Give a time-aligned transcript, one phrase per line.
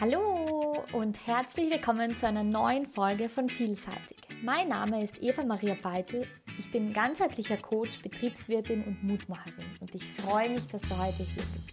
[0.00, 4.16] Hallo und herzlich willkommen zu einer neuen Folge von Vielseitig.
[4.44, 6.24] Mein Name ist Eva Maria Beitel.
[6.56, 11.42] Ich bin ganzheitlicher Coach, Betriebswirtin und Mutmacherin und ich freue mich, dass du heute hier
[11.52, 11.72] bist.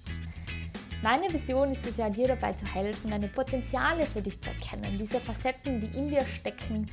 [1.03, 4.97] Meine Vision ist es ja, dir dabei zu helfen, deine Potenziale für dich zu erkennen,
[4.97, 6.89] diese Facetten, die in dir stecken,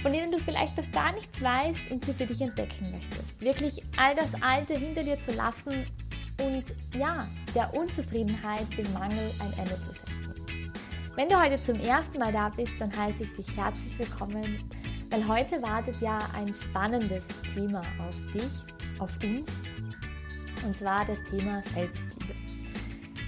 [0.00, 3.38] von denen du vielleicht noch gar nichts weißt und sie für dich entdecken möchtest.
[3.38, 5.86] Wirklich all das Alte hinter dir zu lassen
[6.40, 6.64] und
[6.98, 10.19] ja, der Unzufriedenheit, dem Mangel ein Ende zu setzen.
[11.20, 14.64] Wenn du heute zum ersten Mal da bist, dann heiße ich dich herzlich willkommen,
[15.10, 18.50] weil heute wartet ja ein spannendes Thema auf dich,
[18.98, 19.60] auf uns,
[20.64, 22.34] und zwar das Thema Selbstliebe.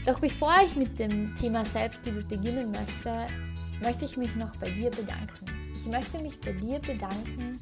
[0.06, 3.26] Doch bevor ich mit dem Thema Selbstliebe beginnen möchte,
[3.82, 5.44] möchte ich mich noch bei dir bedanken.
[5.74, 7.60] Ich möchte mich bei dir bedanken,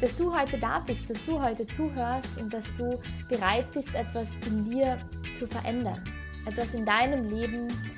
[0.00, 4.28] dass du heute da bist, dass du heute zuhörst und dass du bereit bist, etwas
[4.44, 4.98] in dir
[5.36, 6.02] zu verändern,
[6.46, 7.97] etwas in deinem Leben zu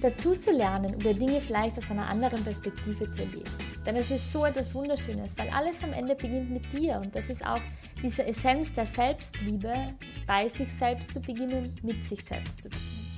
[0.00, 3.50] dazu zu lernen, über Dinge vielleicht aus einer anderen Perspektive zu erleben.
[3.84, 7.30] Denn es ist so etwas Wunderschönes, weil alles am Ende beginnt mit dir und das
[7.30, 7.60] ist auch
[8.02, 9.94] diese Essenz der Selbstliebe,
[10.26, 13.08] bei sich selbst zu beginnen, mit sich selbst zu beginnen.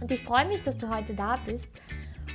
[0.00, 1.68] Und ich freue mich, dass du heute da bist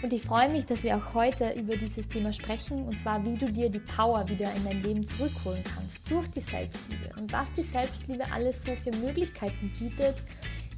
[0.01, 3.35] und ich freue mich, dass wir auch heute über dieses Thema sprechen und zwar, wie
[3.35, 7.51] du dir die Power wieder in dein Leben zurückholen kannst durch die Selbstliebe und was
[7.53, 10.15] die Selbstliebe alles so für Möglichkeiten bietet,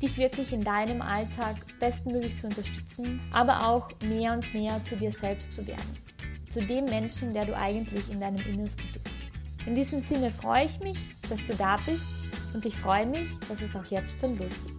[0.02, 5.12] dich wirklich in deinem Alltag bestmöglich zu unterstützen, aber auch mehr und mehr zu dir
[5.12, 5.98] selbst zu werden.
[6.50, 9.10] Zu dem Menschen, der du eigentlich in deinem Innersten bist.
[9.66, 10.98] In diesem Sinne freue ich mich,
[11.30, 12.06] dass du da bist
[12.54, 14.76] und ich freue mich, dass es auch jetzt schon losgeht.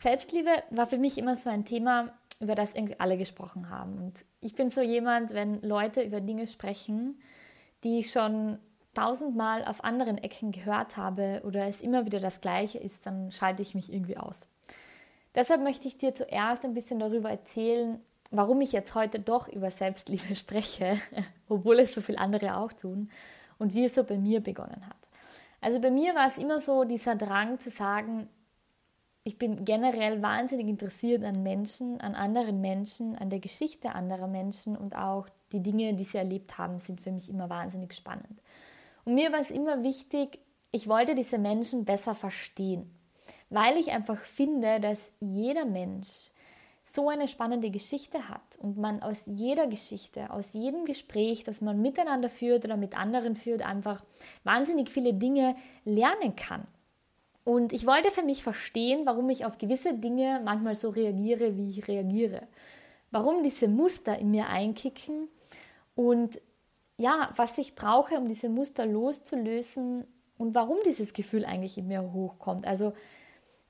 [0.00, 3.98] Selbstliebe war für mich immer so ein Thema, über das irgendwie alle gesprochen haben.
[3.98, 7.20] Und ich bin so jemand, wenn Leute über Dinge sprechen,
[7.84, 8.58] die schon
[9.00, 13.62] tausendmal auf anderen Ecken gehört habe oder es immer wieder das Gleiche ist, dann schalte
[13.62, 14.46] ich mich irgendwie aus.
[15.34, 17.98] Deshalb möchte ich dir zuerst ein bisschen darüber erzählen,
[18.30, 20.98] warum ich jetzt heute doch über Selbstliebe spreche,
[21.48, 23.10] obwohl es so viele andere auch tun
[23.58, 25.08] und wie es so bei mir begonnen hat.
[25.62, 28.28] Also bei mir war es immer so dieser Drang zu sagen,
[29.22, 34.76] ich bin generell wahnsinnig interessiert an Menschen, an anderen Menschen, an der Geschichte anderer Menschen
[34.76, 38.40] und auch die Dinge, die sie erlebt haben, sind für mich immer wahnsinnig spannend.
[39.04, 40.40] Und mir war es immer wichtig,
[40.72, 42.94] ich wollte diese Menschen besser verstehen,
[43.48, 46.30] weil ich einfach finde, dass jeder Mensch
[46.82, 51.80] so eine spannende Geschichte hat und man aus jeder Geschichte, aus jedem Gespräch, das man
[51.80, 54.02] miteinander führt oder mit anderen führt, einfach
[54.44, 56.66] wahnsinnig viele Dinge lernen kann.
[57.44, 61.70] Und ich wollte für mich verstehen, warum ich auf gewisse Dinge manchmal so reagiere, wie
[61.70, 62.46] ich reagiere.
[63.10, 65.28] Warum diese Muster in mir einkicken
[65.94, 66.40] und
[67.00, 70.04] ja, was ich brauche, um diese Muster loszulösen
[70.36, 72.66] und warum dieses Gefühl eigentlich in mir hochkommt.
[72.66, 72.92] Also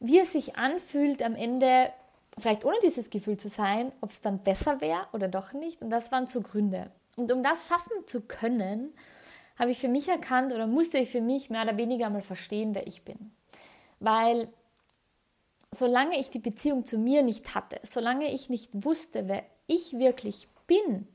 [0.01, 1.93] wie es sich anfühlt am Ende,
[2.37, 5.81] vielleicht ohne dieses Gefühl zu sein, ob es dann besser wäre oder doch nicht.
[5.81, 6.91] Und das waren so Gründe.
[7.15, 8.93] Und um das schaffen zu können,
[9.57, 12.75] habe ich für mich erkannt oder musste ich für mich mehr oder weniger mal verstehen,
[12.75, 13.31] wer ich bin.
[14.01, 14.49] Weil
[15.71, 20.49] solange ich die Beziehung zu mir nicht hatte, solange ich nicht wusste, wer ich wirklich
[20.67, 21.07] bin,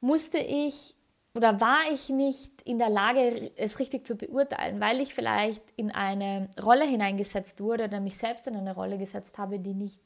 [0.00, 0.94] musste ich
[1.34, 5.90] oder war ich nicht in der Lage, es richtig zu beurteilen, weil ich vielleicht in
[5.90, 10.00] eine Rolle hineingesetzt wurde oder mich selbst in eine Rolle gesetzt habe, die nicht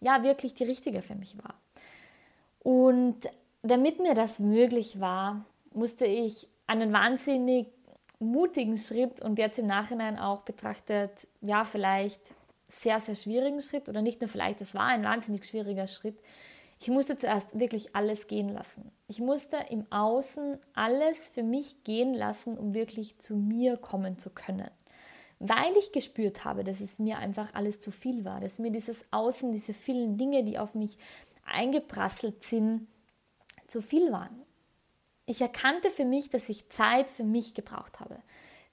[0.00, 1.54] ja wirklich die richtige für mich war.
[2.60, 3.16] Und
[3.62, 7.66] damit mir das möglich war, musste ich einen wahnsinnig
[8.18, 12.20] mutigen Schritt und jetzt im Nachhinein auch betrachtet, ja, vielleicht
[12.68, 16.18] sehr, sehr schwierigen Schritt oder nicht nur vielleicht, es war ein wahnsinnig schwieriger Schritt,
[16.80, 18.90] ich musste zuerst wirklich alles gehen lassen.
[19.08, 24.30] Ich musste im Außen alles für mich gehen lassen, um wirklich zu mir kommen zu
[24.30, 24.70] können.
[25.38, 29.04] Weil ich gespürt habe, dass es mir einfach alles zu viel war, dass mir dieses
[29.12, 30.98] Außen, diese vielen Dinge, die auf mich
[31.44, 32.86] eingeprasselt sind,
[33.66, 34.42] zu viel waren.
[35.26, 38.18] Ich erkannte für mich, dass ich Zeit für mich gebraucht habe.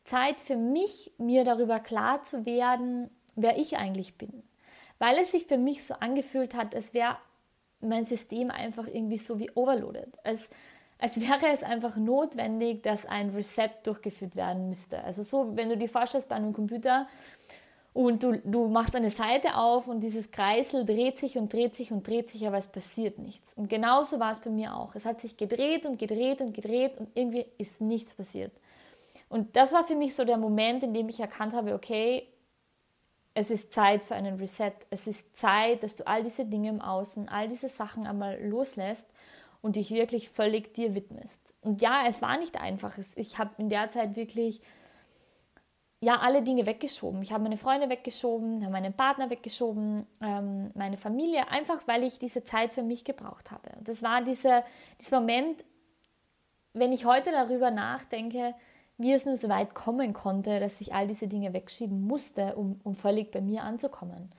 [0.03, 4.43] Zeit für mich, mir darüber klar zu werden, wer ich eigentlich bin.
[4.99, 7.17] Weil es sich für mich so angefühlt hat, als wäre
[7.81, 10.09] mein System einfach irgendwie so wie overloaded.
[10.23, 10.49] Als,
[10.99, 15.03] als wäre es einfach notwendig, dass ein Reset durchgeführt werden müsste.
[15.03, 17.07] Also so, wenn du dir vorstellst bei einem Computer
[17.93, 21.91] und du, du machst eine Seite auf und dieses Kreisel dreht sich und dreht sich
[21.91, 23.53] und dreht sich, aber es passiert nichts.
[23.53, 24.95] Und genauso war es bei mir auch.
[24.95, 28.53] Es hat sich gedreht und gedreht und gedreht und irgendwie ist nichts passiert.
[29.27, 32.27] Und das war für mich so der Moment, in dem ich erkannt habe, okay,
[33.33, 34.73] es ist Zeit für einen Reset.
[34.89, 39.07] Es ist Zeit, dass du all diese Dinge im Außen, all diese Sachen einmal loslässt
[39.61, 41.39] und dich wirklich völlig dir widmest.
[41.61, 42.97] Und ja, es war nicht einfach.
[43.15, 44.61] Ich habe in der Zeit wirklich
[46.03, 47.21] ja alle Dinge weggeschoben.
[47.21, 52.17] Ich habe meine Freunde weggeschoben, habe meinen Partner weggeschoben, ähm, meine Familie, einfach weil ich
[52.17, 53.69] diese Zeit für mich gebraucht habe.
[53.77, 54.63] Und das war diese,
[54.99, 55.63] dieser Moment,
[56.73, 58.55] wenn ich heute darüber nachdenke,
[59.01, 62.80] wie es nur so weit kommen konnte, dass ich all diese Dinge wegschieben musste, um,
[62.83, 64.31] um völlig bei mir anzukommen.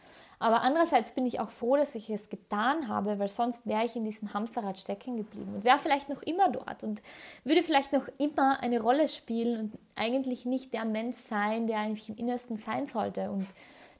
[0.42, 3.94] Aber andererseits bin ich auch froh, dass ich es getan habe, weil sonst wäre ich
[3.94, 7.00] in diesem Hamsterrad stecken geblieben und wäre vielleicht noch immer dort und
[7.44, 12.08] würde vielleicht noch immer eine Rolle spielen und eigentlich nicht der Mensch sein, der eigentlich
[12.08, 13.46] im Innersten sein sollte und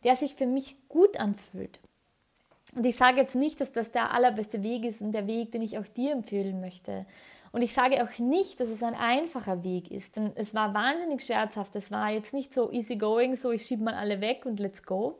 [0.02, 1.78] der sich für mich gut anfühlt.
[2.74, 5.62] Und ich sage jetzt nicht, dass das der allerbeste Weg ist und der Weg, den
[5.62, 7.06] ich auch dir empfehlen möchte.
[7.52, 11.22] Und ich sage auch nicht, dass es ein einfacher Weg ist, denn es war wahnsinnig
[11.22, 11.76] schmerzhaft.
[11.76, 14.82] Es war jetzt nicht so easy going, so ich schiebe mal alle weg und let's
[14.82, 15.18] go.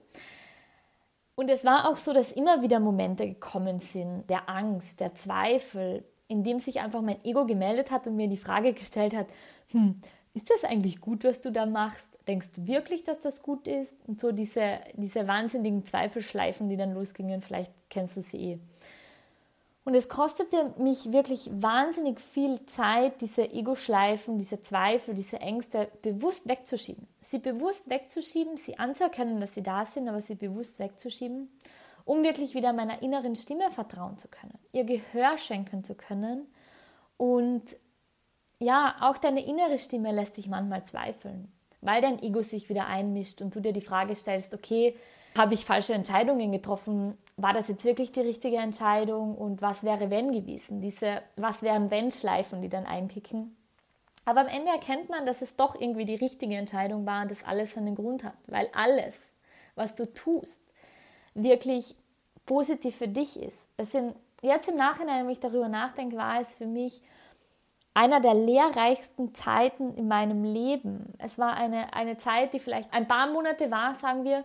[1.35, 6.05] Und es war auch so, dass immer wieder Momente gekommen sind, der Angst, der Zweifel,
[6.29, 9.27] in dem sich einfach mein Ego gemeldet hat und mir die Frage gestellt hat,
[9.69, 10.01] hm,
[10.35, 12.19] ist das eigentlich gut, was du da machst?
[12.27, 13.97] Denkst du wirklich, dass das gut ist?
[14.07, 18.59] Und so diese, diese wahnsinnigen Zweifelschleifen, die dann losgingen, vielleicht kennst du sie eh.
[19.85, 26.49] Und es kostete mich wirklich wahnsinnig viel Zeit, diese Ego-Schleifen, diese Zweifel, diese Ängste bewusst
[26.49, 27.09] wegzuschieben.
[27.21, 31.51] Sie bewusst wegzuschieben, sie anzuerkennen, dass sie da sind, aber sie bewusst wegzuschieben,
[32.05, 36.47] um wirklich wieder meiner inneren Stimme vertrauen zu können, ihr Gehör schenken zu können.
[37.17, 37.65] Und
[38.61, 41.51] ja, auch deine innere Stimme lässt dich manchmal zweifeln,
[41.81, 44.97] weil dein Ego sich wieder einmischt und du dir die Frage stellst, okay,
[45.37, 47.17] habe ich falsche Entscheidungen getroffen?
[47.43, 49.37] War das jetzt wirklich die richtige Entscheidung?
[49.37, 50.81] Und was wäre wenn gewesen?
[50.81, 53.57] Diese Was wären wenn Schleifen, die dann einkicken.
[54.25, 57.45] Aber am Ende erkennt man, dass es doch irgendwie die richtige Entscheidung war und dass
[57.45, 59.33] alles einen Grund hat, weil alles,
[59.75, 60.63] was du tust,
[61.35, 61.97] wirklich
[62.47, 63.59] positiv für dich ist.
[63.77, 67.03] Es sind jetzt im Nachhinein, wenn ich darüber nachdenke, war es für mich
[67.93, 71.13] einer der lehrreichsten Zeiten in meinem Leben.
[71.19, 74.45] Es war eine, eine Zeit, die vielleicht ein paar Monate war, sagen wir,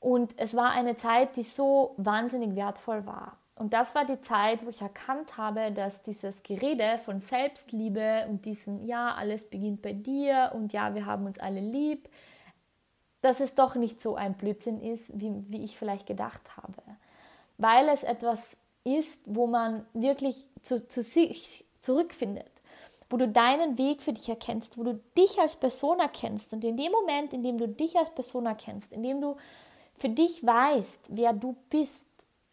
[0.00, 3.36] und es war eine Zeit, die so wahnsinnig wertvoll war.
[3.56, 8.46] Und das war die Zeit, wo ich erkannt habe, dass dieses Gerede von Selbstliebe und
[8.46, 12.08] diesen, ja, alles beginnt bei dir und ja, wir haben uns alle lieb,
[13.20, 16.82] dass es doch nicht so ein Blödsinn ist, wie, wie ich vielleicht gedacht habe.
[17.58, 22.50] Weil es etwas ist, wo man wirklich zu, zu sich zurückfindet,
[23.10, 26.54] wo du deinen Weg für dich erkennst, wo du dich als Person erkennst.
[26.54, 29.36] Und in dem Moment, in dem du dich als Person erkennst, in dem du
[30.00, 32.06] für dich weißt, wer du bist,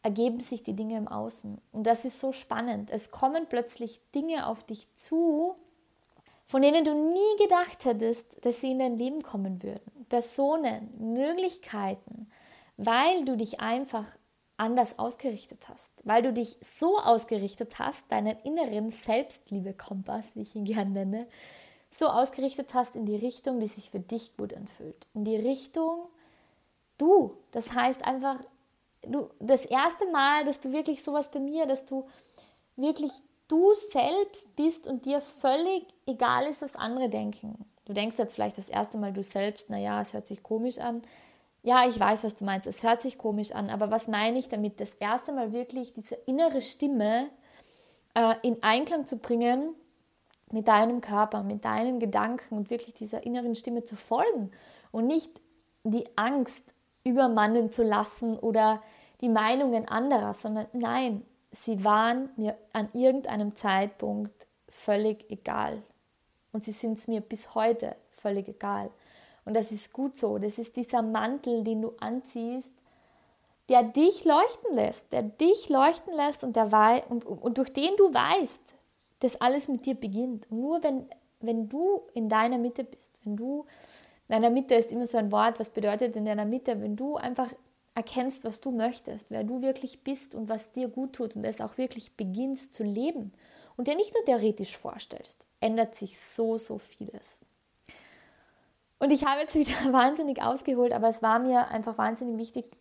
[0.03, 1.61] ergeben sich die Dinge im Außen.
[1.71, 2.89] Und das ist so spannend.
[2.91, 5.55] Es kommen plötzlich Dinge auf dich zu,
[6.45, 10.05] von denen du nie gedacht hättest, dass sie in dein Leben kommen würden.
[10.09, 12.29] Personen, Möglichkeiten,
[12.75, 14.05] weil du dich einfach
[14.57, 20.65] anders ausgerichtet hast, weil du dich so ausgerichtet hast, deinen inneren Selbstliebe-Kompass, wie ich ihn
[20.65, 21.27] gerne nenne,
[21.91, 25.07] so ausgerichtet hast in die Richtung, die sich für dich gut anfühlt.
[25.13, 26.07] In die Richtung,
[26.97, 27.37] du.
[27.51, 28.37] Das heißt einfach,
[29.03, 32.07] du, das erste Mal, dass du wirklich sowas bei mir, dass du
[32.75, 33.11] wirklich
[33.47, 37.65] du selbst bist und dir völlig egal ist, was andere denken.
[37.85, 41.01] Du denkst jetzt vielleicht das erste Mal du selbst, naja, es hört sich komisch an.
[41.63, 44.49] Ja, ich weiß, was du meinst, es hört sich komisch an, aber was meine ich
[44.49, 44.79] damit?
[44.79, 47.29] Das erste Mal wirklich diese innere Stimme
[48.13, 49.73] äh, in Einklang zu bringen
[50.51, 54.51] mit deinem Körper, mit deinen Gedanken und wirklich dieser inneren Stimme zu folgen
[54.91, 55.41] und nicht
[55.83, 56.61] die Angst
[57.07, 58.81] übermannen zu lassen oder
[59.21, 65.81] die Meinungen anderer, sondern nein, sie waren mir an irgendeinem Zeitpunkt völlig egal.
[66.51, 68.89] Und sie sind es mir bis heute völlig egal.
[69.45, 70.37] Und das ist gut so.
[70.37, 72.71] Das ist dieser Mantel, den du anziehst,
[73.69, 76.71] der dich leuchten lässt, der dich leuchten lässt und, der
[77.09, 78.75] und, und durch den du weißt,
[79.19, 80.49] dass alles mit dir beginnt.
[80.51, 81.05] Und nur wenn,
[81.39, 83.65] wenn du in deiner Mitte bist, wenn du
[84.27, 87.51] deiner Mitte ist immer so ein Wort, was bedeutet in deiner Mitte, wenn du einfach
[87.95, 91.61] erkennst, was du möchtest, wer du wirklich bist und was dir gut tut und es
[91.61, 93.33] auch wirklich beginnst zu leben
[93.75, 97.39] und dir nicht nur theoretisch vorstellst, ändert sich so, so vieles.
[98.99, 102.71] Und ich habe jetzt wieder wahnsinnig ausgeholt, aber es war mir einfach wahnsinnig wichtig,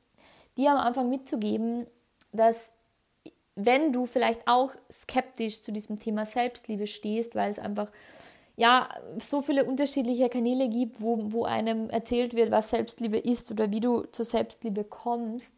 [0.56, 1.86] dir am Anfang mitzugeben,
[2.32, 2.70] dass
[3.54, 7.90] wenn du vielleicht auch skeptisch zu diesem Thema Selbstliebe stehst, weil es einfach
[8.56, 13.70] ja, so viele unterschiedliche Kanäle gibt, wo, wo einem erzählt wird, was Selbstliebe ist oder
[13.70, 15.54] wie du zur Selbstliebe kommst,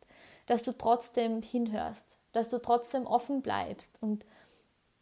[0.47, 4.25] dass du trotzdem hinhörst, dass du trotzdem offen bleibst und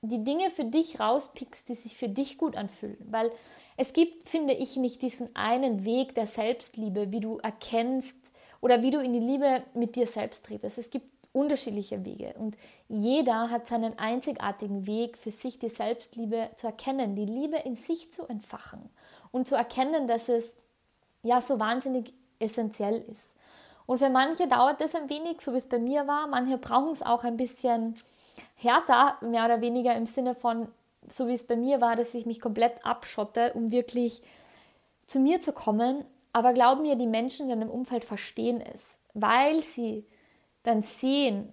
[0.03, 2.99] die Dinge für dich rauspickst, die sich für dich gut anfühlen.
[3.01, 3.33] Weil
[3.79, 8.17] es gibt, finde ich, nicht diesen einen Weg der Selbstliebe, wie du erkennst
[8.61, 10.79] oder wie du in die Liebe mit dir selbst trittst.
[10.79, 12.57] Es gibt unterschiedliche Wege und
[12.89, 18.11] jeder hat seinen einzigartigen Weg für sich die Selbstliebe zu erkennen, die Liebe in sich
[18.11, 18.89] zu entfachen
[19.33, 20.55] und zu erkennen, dass es
[21.23, 23.35] ja so wahnsinnig essentiell ist.
[23.85, 26.27] Und für manche dauert das ein wenig, so wie es bei mir war.
[26.27, 27.95] Manche brauchen es auch ein bisschen
[28.57, 30.69] härter, mehr oder weniger im Sinne von,
[31.09, 34.23] so wie es bei mir war, dass ich mich komplett abschotte, um wirklich
[35.07, 36.05] zu mir zu kommen.
[36.33, 40.05] Aber glaub mir, die Menschen in deinem Umfeld verstehen es, weil sie
[40.67, 41.53] dann sehen,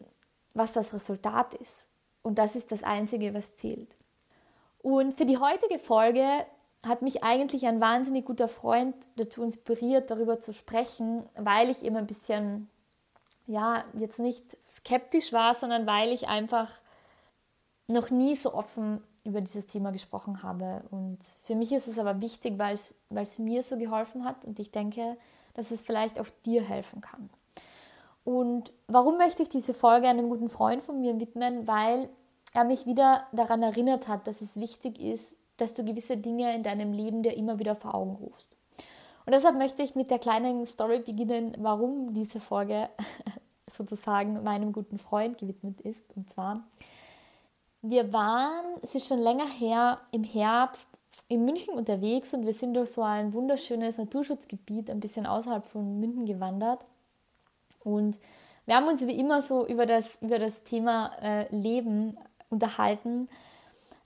[0.54, 1.88] was das Resultat ist.
[2.22, 3.96] Und das ist das Einzige, was zählt.
[4.82, 6.46] Und für die heutige Folge
[6.86, 12.00] hat mich eigentlich ein wahnsinnig guter Freund dazu inspiriert, darüber zu sprechen, weil ich immer
[12.00, 12.70] ein bisschen,
[13.46, 16.70] ja, jetzt nicht skeptisch war, sondern weil ich einfach
[17.88, 20.84] noch nie so offen über dieses Thema gesprochen habe.
[20.92, 24.72] Und für mich ist es aber wichtig, weil es, mir so geholfen hat und ich
[24.72, 25.18] denke,
[25.54, 27.30] dass es vielleicht auch dir helfen kann.
[28.24, 31.68] Und warum möchte ich diese Folge einem guten Freund von mir widmen?
[31.68, 32.10] Weil
[32.54, 36.64] er mich wieder daran erinnert hat, dass es wichtig ist, dass du gewisse Dinge in
[36.64, 38.56] deinem Leben dir immer wieder vor Augen rufst.
[39.26, 42.90] Und deshalb möchte ich mit der kleinen Story beginnen, warum diese Folge
[43.68, 46.04] sozusagen meinem guten Freund gewidmet ist.
[46.16, 46.64] Und zwar,
[47.82, 50.90] wir waren, es ist schon länger her, im Herbst
[51.28, 56.00] in München unterwegs und wir sind durch so ein wunderschönes Naturschutzgebiet ein bisschen außerhalb von
[56.00, 56.86] München gewandert.
[57.84, 58.20] Und
[58.66, 62.18] wir haben uns wie immer so über das, über das Thema äh, Leben
[62.50, 63.30] unterhalten.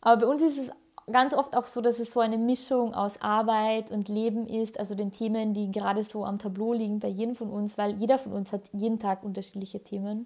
[0.01, 0.71] Aber bei uns ist es
[1.11, 4.95] ganz oft auch so, dass es so eine Mischung aus Arbeit und Leben ist, also
[4.95, 8.33] den Themen, die gerade so am Tableau liegen bei jedem von uns, weil jeder von
[8.33, 10.25] uns hat jeden Tag unterschiedliche Themen.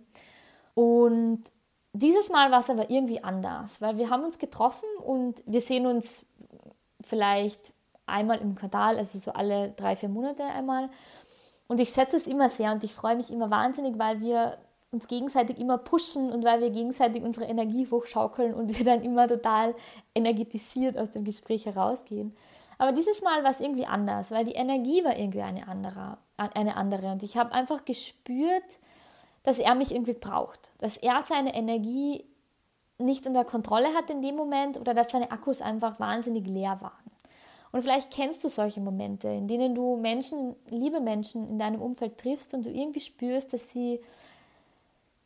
[0.74, 1.44] Und
[1.94, 5.86] dieses Mal war es aber irgendwie anders, weil wir haben uns getroffen und wir sehen
[5.86, 6.26] uns
[7.02, 7.74] vielleicht
[8.06, 10.90] einmal im Quartal, also so alle drei, vier Monate einmal.
[11.72, 14.58] Und ich schätze es immer sehr und ich freue mich immer wahnsinnig, weil wir
[14.92, 19.26] uns gegenseitig immer pushen und weil wir gegenseitig unsere Energie hochschaukeln und wir dann immer
[19.26, 19.74] total
[20.14, 22.36] energetisiert aus dem Gespräch herausgehen.
[22.78, 26.18] Aber dieses Mal war es irgendwie anders, weil die Energie war irgendwie eine andere.
[26.36, 27.10] Eine andere.
[27.10, 28.66] Und ich habe einfach gespürt,
[29.44, 32.26] dass er mich irgendwie braucht, dass er seine Energie
[32.98, 37.11] nicht unter Kontrolle hat in dem Moment oder dass seine Akkus einfach wahnsinnig leer waren.
[37.72, 42.18] Und vielleicht kennst du solche Momente, in denen du Menschen, liebe Menschen in deinem Umfeld
[42.18, 44.00] triffst und du irgendwie spürst, dass sie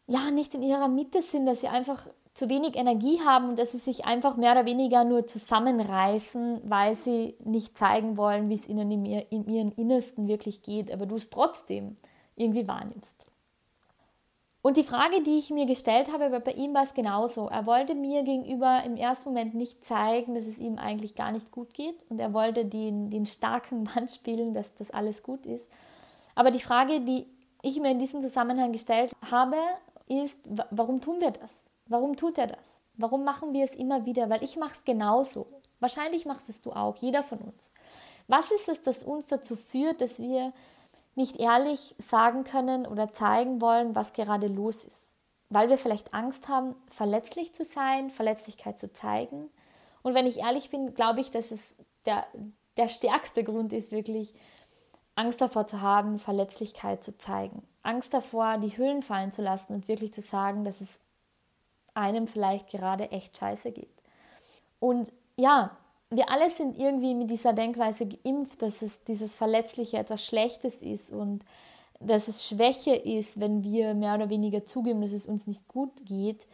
[0.08, 3.72] ja nicht in ihrer Mitte sind, dass sie einfach zu wenig Energie haben und dass
[3.72, 8.68] sie sich einfach mehr oder weniger nur zusammenreißen, weil sie nicht zeigen wollen, wie es
[8.68, 11.96] ihnen in, ihr, in ihrem Innersten wirklich geht, aber du es trotzdem
[12.36, 13.26] irgendwie wahrnimmst.
[14.66, 17.50] Und die Frage, die ich mir gestellt habe, weil bei ihm war es genauso.
[17.50, 21.52] Er wollte mir gegenüber im ersten Moment nicht zeigen, dass es ihm eigentlich gar nicht
[21.52, 22.04] gut geht.
[22.10, 25.70] Und er wollte den, den starken Mann spielen, dass das alles gut ist.
[26.34, 27.28] Aber die Frage, die
[27.62, 29.58] ich mir in diesem Zusammenhang gestellt habe,
[30.08, 30.40] ist,
[30.72, 31.62] warum tun wir das?
[31.86, 32.82] Warum tut er das?
[32.96, 34.32] Warum machen wir es immer wieder?
[34.32, 35.46] Weil ich mache es genauso.
[35.80, 37.72] Wahrscheinlich machst es du auch, jeder von uns.
[38.28, 40.54] Was ist es, das uns dazu führt, dass wir
[41.16, 45.14] nicht ehrlich sagen können oder zeigen wollen, was gerade los ist?
[45.50, 49.50] Weil wir vielleicht Angst haben, verletzlich zu sein, Verletzlichkeit zu zeigen.
[50.02, 51.74] Und wenn ich ehrlich bin, glaube ich, dass es
[52.06, 52.26] der,
[52.78, 54.34] der stärkste Grund ist, wirklich
[55.16, 57.64] Angst davor zu haben, Verletzlichkeit zu zeigen.
[57.84, 61.00] Angst davor, die Hüllen fallen zu lassen und wirklich zu sagen, dass es
[61.94, 64.04] einem vielleicht gerade echt scheiße geht.
[64.80, 65.78] Und ja,
[66.10, 71.12] wir alle sind irgendwie mit dieser Denkweise geimpft, dass es dieses Verletzliche etwas Schlechtes ist
[71.12, 71.44] und
[72.00, 75.92] dass es Schwäche ist, wenn wir mehr oder weniger zugeben, dass es uns nicht gut
[76.06, 76.46] geht.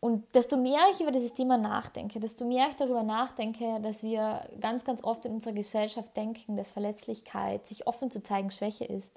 [0.00, 4.48] Und desto mehr ich über dieses Thema nachdenke, desto mehr ich darüber nachdenke, dass wir
[4.58, 9.12] ganz, ganz oft in unserer Gesellschaft denken, dass Verletzlichkeit, sich offen zu zeigen, Schwäche ist,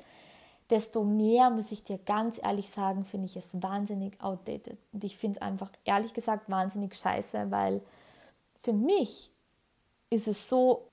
[0.69, 4.77] desto mehr, muss ich dir ganz ehrlich sagen, finde ich es wahnsinnig outdated.
[4.91, 7.81] Und ich finde es einfach, ehrlich gesagt, wahnsinnig scheiße, weil
[8.57, 9.32] für mich
[10.13, 10.87] ist es so,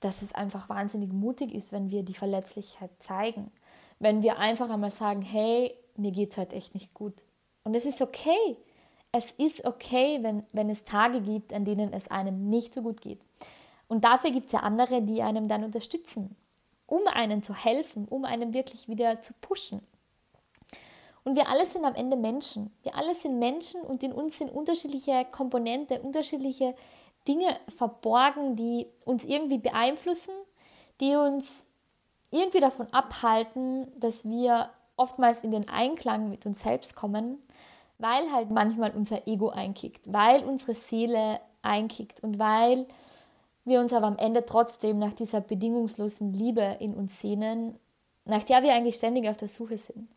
[0.00, 3.50] dass es einfach wahnsinnig mutig ist, wenn wir die Verletzlichkeit zeigen.
[3.98, 7.24] Wenn wir einfach einmal sagen, hey, mir geht es heute echt nicht gut.
[7.62, 8.56] Und es ist okay.
[9.12, 13.00] Es ist okay, wenn, wenn es Tage gibt, an denen es einem nicht so gut
[13.00, 13.20] geht.
[13.86, 16.36] Und dafür gibt es ja andere, die einem dann unterstützen
[16.86, 19.80] um einen zu helfen, um einen wirklich wieder zu pushen.
[21.24, 22.70] Und wir alle sind am Ende Menschen.
[22.82, 26.74] Wir alle sind Menschen und in uns sind unterschiedliche Komponente, unterschiedliche
[27.26, 30.34] Dinge verborgen, die uns irgendwie beeinflussen,
[31.00, 31.66] die uns
[32.30, 37.38] irgendwie davon abhalten, dass wir oftmals in den Einklang mit uns selbst kommen,
[37.98, 42.86] weil halt manchmal unser Ego einkickt, weil unsere Seele einkickt und weil
[43.64, 47.78] wir uns aber am Ende trotzdem nach dieser bedingungslosen Liebe in uns sehnen,
[48.24, 50.08] nach der wir eigentlich ständig auf der Suche sind.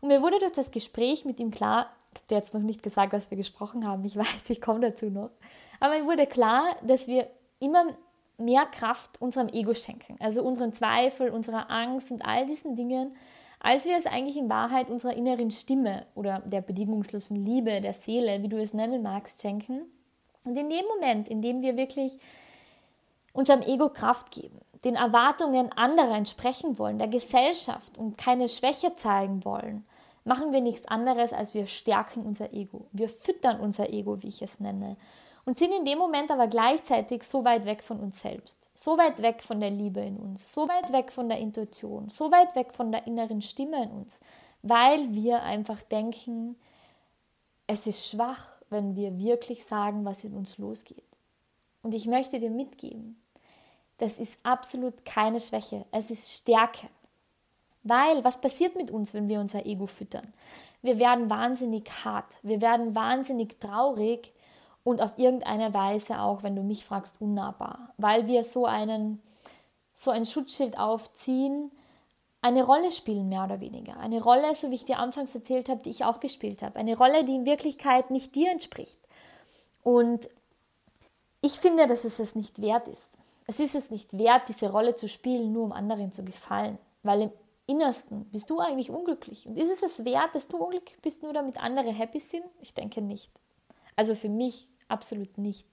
[0.00, 3.12] Und mir wurde durch das Gespräch mit ihm klar, ich habe jetzt noch nicht gesagt,
[3.12, 5.30] was wir gesprochen haben, ich weiß, ich komme dazu noch,
[5.80, 7.28] aber mir wurde klar, dass wir
[7.60, 7.86] immer
[8.38, 13.16] mehr Kraft unserem Ego schenken, also unseren Zweifel, unserer Angst und all diesen Dingen,
[13.60, 18.42] als wir es eigentlich in Wahrheit unserer inneren Stimme oder der bedingungslosen Liebe, der Seele,
[18.42, 19.82] wie du es nennen magst, schenken.
[20.44, 22.18] Und in dem Moment, in dem wir wirklich
[23.32, 29.44] unserem Ego Kraft geben, den Erwartungen anderer entsprechen wollen, der Gesellschaft und keine Schwäche zeigen
[29.44, 29.84] wollen,
[30.24, 32.86] machen wir nichts anderes, als wir stärken unser Ego.
[32.92, 34.96] Wir füttern unser Ego, wie ich es nenne
[35.46, 39.22] und sind in dem Moment aber gleichzeitig so weit weg von uns selbst, so weit
[39.22, 42.74] weg von der Liebe in uns, so weit weg von der Intuition, so weit weg
[42.74, 44.20] von der inneren Stimme in uns,
[44.62, 46.56] weil wir einfach denken,
[47.68, 51.04] es ist schwach, wenn wir wirklich sagen, was in uns losgeht.
[51.82, 53.20] Und ich möchte dir mitgeben,
[53.98, 56.88] das ist absolut keine Schwäche, es ist Stärke.
[57.84, 60.32] Weil, was passiert mit uns, wenn wir unser Ego füttern?
[60.82, 64.32] Wir werden wahnsinnig hart, wir werden wahnsinnig traurig,
[64.86, 69.20] und auf irgendeine Weise auch, wenn du mich fragst, unnahbar, weil wir so einen
[69.94, 71.72] so ein Schutzschild aufziehen,
[72.40, 73.96] eine Rolle spielen, mehr oder weniger.
[73.96, 76.78] Eine Rolle, so wie ich dir anfangs erzählt habe, die ich auch gespielt habe.
[76.78, 79.00] Eine Rolle, die in Wirklichkeit nicht dir entspricht.
[79.82, 80.28] Und
[81.40, 83.18] ich finde, dass es es nicht wert ist.
[83.48, 86.78] Es ist es nicht wert, diese Rolle zu spielen, nur um anderen zu gefallen.
[87.02, 87.32] Weil im
[87.66, 89.48] Innersten bist du eigentlich unglücklich.
[89.48, 92.44] Und ist es es wert, dass du unglücklich bist, nur damit andere happy sind?
[92.60, 93.32] Ich denke nicht.
[93.96, 95.66] Also für mich Absolut nicht.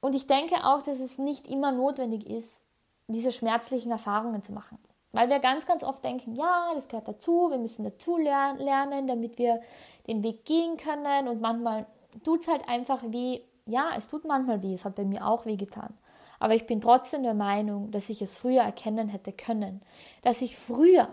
[0.00, 2.60] Und ich denke auch, dass es nicht immer notwendig ist,
[3.08, 4.78] diese schmerzlichen Erfahrungen zu machen.
[5.12, 9.38] Weil wir ganz, ganz oft denken, ja, das gehört dazu, wir müssen dazu lernen, damit
[9.38, 9.60] wir
[10.06, 11.28] den Weg gehen können.
[11.28, 11.86] Und manchmal
[12.24, 13.40] tut es halt einfach weh.
[13.66, 15.94] Ja, es tut manchmal weh, es hat bei mir auch weh getan.
[16.38, 19.82] Aber ich bin trotzdem der Meinung, dass ich es früher erkennen hätte können.
[20.22, 21.08] Dass ich früher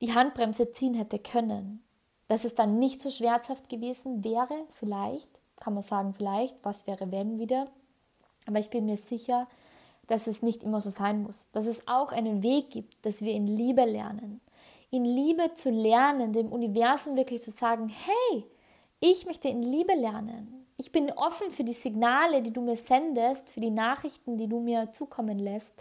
[0.00, 1.84] die Handbremse ziehen hätte können.
[2.26, 5.28] Dass es dann nicht so schmerzhaft gewesen wäre, vielleicht
[5.60, 7.68] kann man sagen, vielleicht, was wäre, wenn wieder.
[8.46, 9.46] Aber ich bin mir sicher,
[10.06, 11.50] dass es nicht immer so sein muss.
[11.52, 14.40] Dass es auch einen Weg gibt, dass wir in Liebe lernen.
[14.90, 18.44] In Liebe zu lernen, dem Universum wirklich zu sagen, hey,
[18.98, 20.66] ich möchte in Liebe lernen.
[20.76, 24.60] Ich bin offen für die Signale, die du mir sendest, für die Nachrichten, die du
[24.60, 25.80] mir zukommen lässt.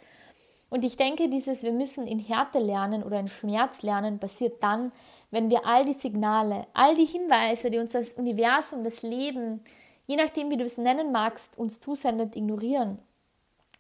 [0.70, 4.92] Und ich denke, dieses Wir müssen in Härte lernen oder in Schmerz lernen, passiert dann,
[5.32, 9.62] wenn wir all die Signale, all die Hinweise, die uns das Universum, das Leben,
[10.10, 12.98] je nachdem, wie du es nennen magst, uns zusendet, ignorieren,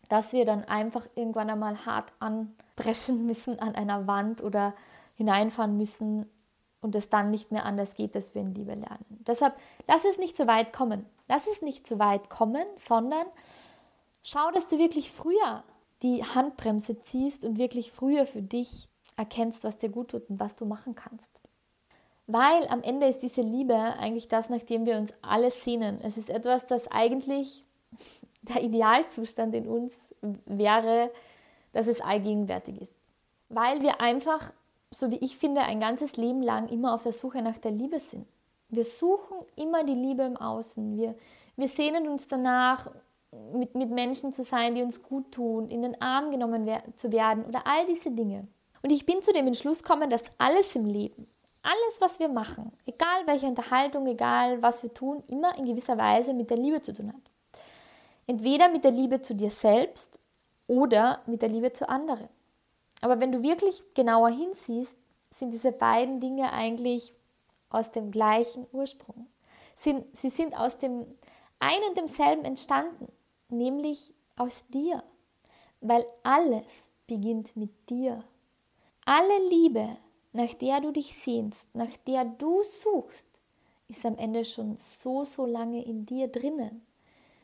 [0.10, 4.76] dass wir dann einfach irgendwann einmal hart anbrechen müssen an einer Wand oder
[5.16, 6.30] hineinfahren müssen
[6.82, 9.24] und es dann nicht mehr anders geht, dass wir in Liebe lernen.
[9.26, 9.56] Deshalb
[9.88, 11.08] lass es nicht zu weit kommen.
[11.28, 13.26] Lass es nicht zu weit kommen, sondern
[14.22, 15.64] schau, dass du wirklich früher
[16.04, 18.88] die Handbremse ziehst und wirklich früher für dich
[19.18, 21.39] erkennst, was dir gut tut und was du machen kannst.
[22.32, 25.96] Weil am Ende ist diese Liebe eigentlich das, nach dem wir uns alle sehnen.
[25.96, 27.66] Es ist etwas, das eigentlich
[28.44, 29.94] der Idealzustand in uns
[30.46, 31.10] wäre,
[31.74, 32.94] dass es allgegenwärtig ist.
[33.50, 34.54] Weil wir einfach,
[34.92, 38.00] so wie ich finde, ein ganzes Leben lang immer auf der Suche nach der Liebe
[38.00, 38.28] sind.
[38.70, 40.98] Wir suchen immer die Liebe im Außen.
[40.98, 41.16] Wir,
[41.58, 42.92] wir sehnen uns danach,
[43.54, 47.46] mit, mit Menschen zu sein, die uns gut tun, in den Arm genommen zu werden
[47.46, 48.48] oder all diese Dinge.
[48.84, 51.28] Und ich bin zu dem Entschluss gekommen, dass alles im Leben,
[51.70, 56.34] alles, was wir machen, egal welche Unterhaltung, egal was wir tun, immer in gewisser Weise
[56.34, 57.62] mit der Liebe zu tun hat.
[58.26, 60.20] Entweder mit der Liebe zu dir selbst
[60.68, 62.28] oder mit der Liebe zu anderen.
[63.02, 64.98] Aber wenn du wirklich genauer hinsiehst,
[65.32, 67.14] sind diese beiden Dinge eigentlich
[67.70, 69.28] aus dem gleichen Ursprung.
[69.76, 71.06] Sie, sind aus dem
[71.60, 73.12] ein und demselben entstanden,
[73.50, 75.04] nämlich aus dir,
[75.82, 78.24] weil alles beginnt mit dir.
[79.06, 79.98] Alle Liebe,
[80.32, 83.28] nach der du dich sehnst, nach der du suchst,
[83.88, 86.86] ist am Ende schon so, so lange in dir drinnen.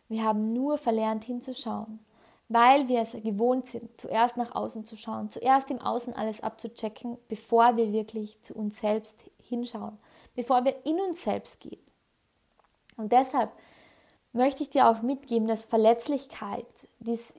[0.07, 1.99] Wir haben nur verlernt hinzuschauen,
[2.47, 7.17] weil wir es gewohnt sind, zuerst nach außen zu schauen, zuerst im Außen alles abzuchecken,
[7.27, 9.97] bevor wir wirklich zu uns selbst hinschauen,
[10.35, 11.81] bevor wir in uns selbst gehen.
[12.97, 13.51] Und deshalb
[14.31, 16.67] möchte ich dir auch mitgeben, dass Verletzlichkeit
[16.99, 17.33] dies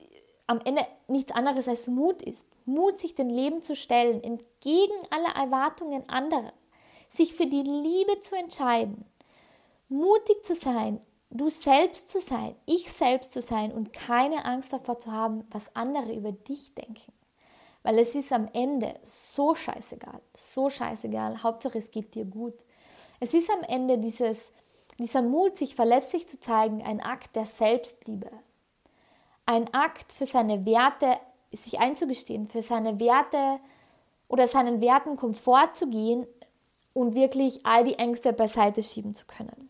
[0.47, 2.47] am Ende nichts anderes als Mut ist.
[2.65, 6.53] Mut, sich dem Leben zu stellen, entgegen aller Erwartungen anderer,
[7.09, 9.05] sich für die Liebe zu entscheiden,
[9.89, 14.99] mutig zu sein, du selbst zu sein, ich selbst zu sein und keine Angst davor
[14.99, 17.11] zu haben, was andere über dich denken.
[17.83, 22.55] Weil es ist am Ende so scheißegal, so scheißegal, Hauptsache es geht dir gut.
[23.19, 24.51] Es ist am Ende dieses,
[24.97, 28.31] dieser Mut, sich verletzlich zu zeigen, ein Akt der Selbstliebe.
[29.47, 31.15] Ein Akt für seine Werte
[31.51, 33.59] sich einzugestehen, für seine Werte
[34.27, 36.27] oder seinen Werten Komfort zu gehen
[36.93, 39.69] und wirklich all die Ängste beiseite schieben zu können.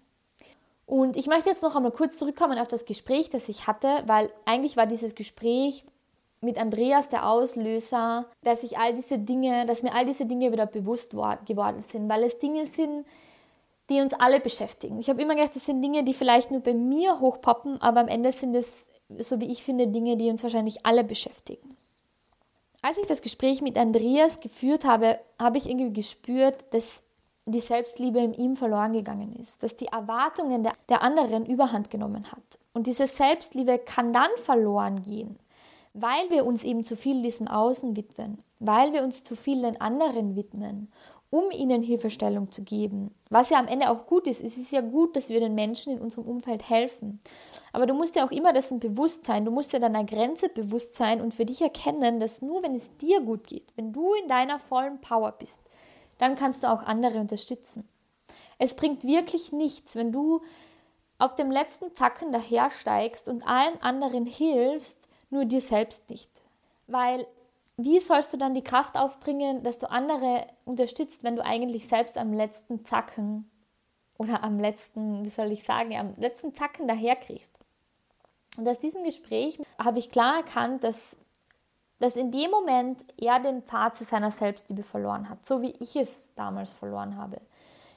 [0.88, 4.32] Und ich möchte jetzt noch einmal kurz zurückkommen auf das Gespräch, das ich hatte, weil
[4.46, 5.86] eigentlich war dieses Gespräch
[6.42, 10.66] mit Andreas der Auslöser, dass ich all diese Dinge, dass mir all diese Dinge wieder
[10.66, 13.06] bewusst geworden sind, weil es Dinge sind,
[13.90, 15.00] die uns alle beschäftigen.
[15.00, 18.08] Ich habe immer gedacht, das sind Dinge, die vielleicht nur bei mir hochpoppen, aber am
[18.08, 21.78] Ende sind es, so wie ich finde, Dinge, die uns wahrscheinlich alle beschäftigen.
[22.82, 27.04] Als ich das Gespräch mit Andreas geführt habe, habe ich irgendwie gespürt, dass
[27.46, 32.32] die Selbstliebe in ihm verloren gegangen ist, dass die Erwartungen der, der anderen überhand genommen
[32.32, 32.60] hat.
[32.74, 35.40] Und diese Selbstliebe kann dann verloren gehen,
[35.94, 39.80] weil wir uns eben zu viel diesem Außen widmen, weil wir uns zu viel den
[39.80, 40.92] anderen widmen,
[41.30, 43.14] um ihnen Hilfestellung zu geben.
[43.30, 44.42] Was ja am Ende auch gut ist.
[44.42, 47.20] Es ist ja gut, dass wir den Menschen in unserem Umfeld helfen.
[47.74, 49.44] Aber du musst ja auch immer dessen bewusst sein.
[49.44, 52.96] Du musst ja deiner Grenze bewusst sein und für dich erkennen, dass nur wenn es
[52.98, 55.60] dir gut geht, wenn du in deiner vollen Power bist,
[56.18, 57.88] dann kannst du auch andere unterstützen.
[58.58, 60.42] Es bringt wirklich nichts, wenn du
[61.20, 66.30] auf dem letzten Zacken dahersteigst und allen anderen hilfst, nur dir selbst nicht.
[66.88, 67.28] Weil
[67.78, 72.18] wie sollst du dann die Kraft aufbringen, dass du andere unterstützt, wenn du eigentlich selbst
[72.18, 73.50] am letzten Zacken
[74.18, 77.58] oder am letzten, wie soll ich sagen, am letzten Zacken daherkriegst?
[78.58, 81.16] Und aus diesem Gespräch habe ich klar erkannt, dass
[82.00, 85.96] dass in dem Moment er den Pfad zu seiner Selbstliebe verloren hat, so wie ich
[85.96, 87.42] es damals verloren habe.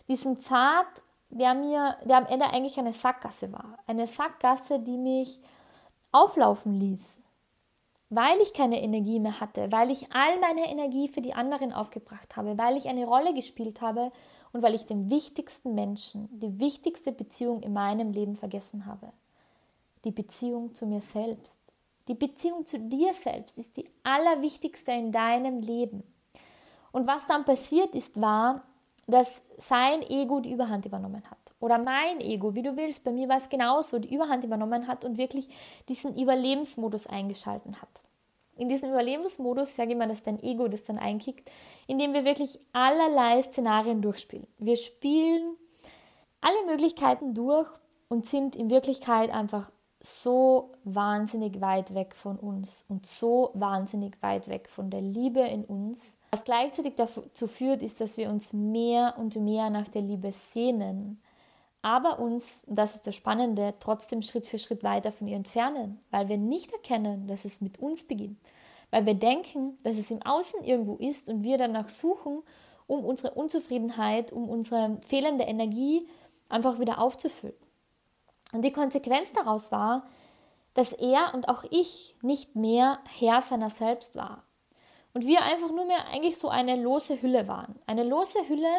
[0.09, 0.87] Diesen Pfad,
[1.29, 3.79] der mir, der am Ende eigentlich eine Sackgasse war.
[3.87, 5.40] Eine Sackgasse, die mich
[6.12, 7.19] auflaufen ließ,
[8.11, 12.37] weil ich keine Energie mehr hatte, weil ich all meine Energie für die anderen aufgebracht
[12.37, 14.11] habe, weil ich eine Rolle gespielt habe
[14.53, 19.12] und weil ich den wichtigsten Menschen, die wichtigste Beziehung in meinem Leben vergessen habe.
[20.05, 21.57] Die Beziehung zu mir selbst.
[22.09, 26.03] Die Beziehung zu dir selbst ist die allerwichtigste in deinem Leben.
[26.90, 28.64] Und was dann passiert ist, war,
[29.07, 31.39] dass sein Ego die Überhand übernommen hat.
[31.61, 35.05] Oder mein Ego, wie du willst, bei mir war es genauso, die Überhand übernommen hat
[35.05, 35.49] und wirklich
[35.88, 37.88] diesen Überlebensmodus eingeschalten hat.
[38.57, 41.51] In diesem Überlebensmodus, sage ich mal, dass dein Ego das dann einkickt,
[41.87, 44.46] indem wir wirklich allerlei Szenarien durchspielen.
[44.59, 45.57] Wir spielen
[46.40, 47.68] alle Möglichkeiten durch
[48.09, 49.70] und sind in Wirklichkeit einfach
[50.03, 55.64] so wahnsinnig weit weg von uns und so wahnsinnig weit weg von der Liebe in
[55.64, 56.18] uns.
[56.33, 61.20] Was gleichzeitig dazu führt, ist, dass wir uns mehr und mehr nach der Liebe sehnen,
[61.83, 66.29] aber uns, das ist das Spannende, trotzdem Schritt für Schritt weiter von ihr entfernen, weil
[66.29, 68.38] wir nicht erkennen, dass es mit uns beginnt,
[68.90, 72.43] weil wir denken, dass es im Außen irgendwo ist und wir danach suchen,
[72.87, 76.07] um unsere Unzufriedenheit, um unsere fehlende Energie
[76.49, 77.55] einfach wieder aufzufüllen.
[78.53, 80.09] Und die Konsequenz daraus war,
[80.75, 84.45] dass er und auch ich nicht mehr Herr seiner selbst war.
[85.12, 87.77] Und wir einfach nur mehr eigentlich so eine lose Hülle waren.
[87.87, 88.73] Eine lose Hülle,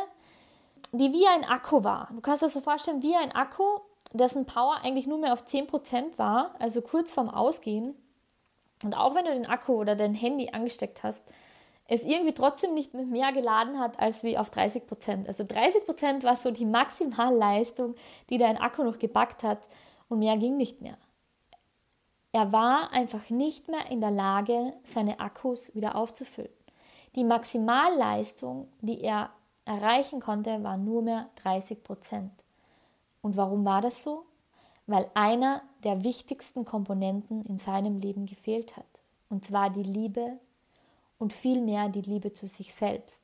[0.91, 2.10] die wie ein Akku war.
[2.13, 3.63] Du kannst das so vorstellen, wie ein Akku,
[4.13, 7.95] dessen Power eigentlich nur mehr auf 10% war, also kurz vorm Ausgehen.
[8.84, 11.23] Und auch wenn du den Akku oder dein Handy angesteckt hast,
[11.88, 15.27] es irgendwie trotzdem nicht mehr geladen hat als wie auf 30 Prozent.
[15.27, 17.95] Also 30 Prozent war so die Maximalleistung,
[18.30, 19.67] die dein Akku noch gepackt hat
[20.08, 20.97] und mehr ging nicht mehr.
[22.32, 26.51] Er war einfach nicht mehr in der Lage, seine Akkus wieder aufzufüllen.
[27.15, 29.32] Die Maximalleistung, die er
[29.65, 32.32] erreichen konnte, war nur mehr 30 Prozent.
[33.21, 34.26] Und warum war das so?
[34.88, 38.86] Weil einer der wichtigsten Komponenten in seinem Leben gefehlt hat.
[39.30, 40.39] Und zwar die Liebe
[41.19, 43.21] und vielmehr die Liebe zu sich selbst.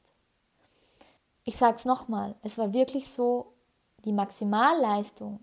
[1.43, 3.54] Ich sage es nochmal, es war wirklich so,
[4.06, 5.39] die Maximalleistung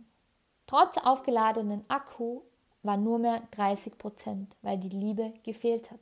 [0.67, 2.43] trotz aufgeladenen Akku
[2.83, 6.01] war nur mehr 30 Prozent, weil die Liebe gefehlt hat.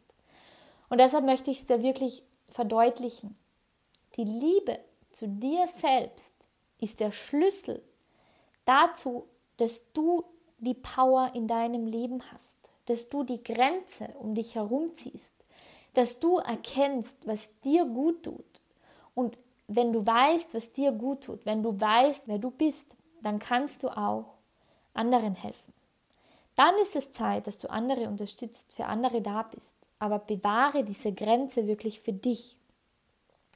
[0.88, 3.36] Und deshalb möchte ich es dir wirklich verdeutlichen.
[4.16, 4.78] Die Liebe
[5.10, 6.32] zu dir selbst
[6.80, 7.82] ist der Schlüssel
[8.64, 9.24] dazu,
[9.56, 10.24] dass du
[10.58, 15.32] die Power in deinem Leben hast, dass du die Grenze um dich herumziehst,
[15.94, 18.60] dass du erkennst, was dir gut tut.
[19.14, 19.36] Und
[19.68, 23.82] wenn du weißt, was dir gut tut, wenn du weißt, wer du bist, dann kannst
[23.82, 24.34] du auch
[24.94, 25.72] anderen helfen.
[26.54, 29.76] Dann ist es Zeit, dass du andere unterstützt, für andere da bist.
[29.98, 32.56] Aber bewahre diese Grenze wirklich für dich.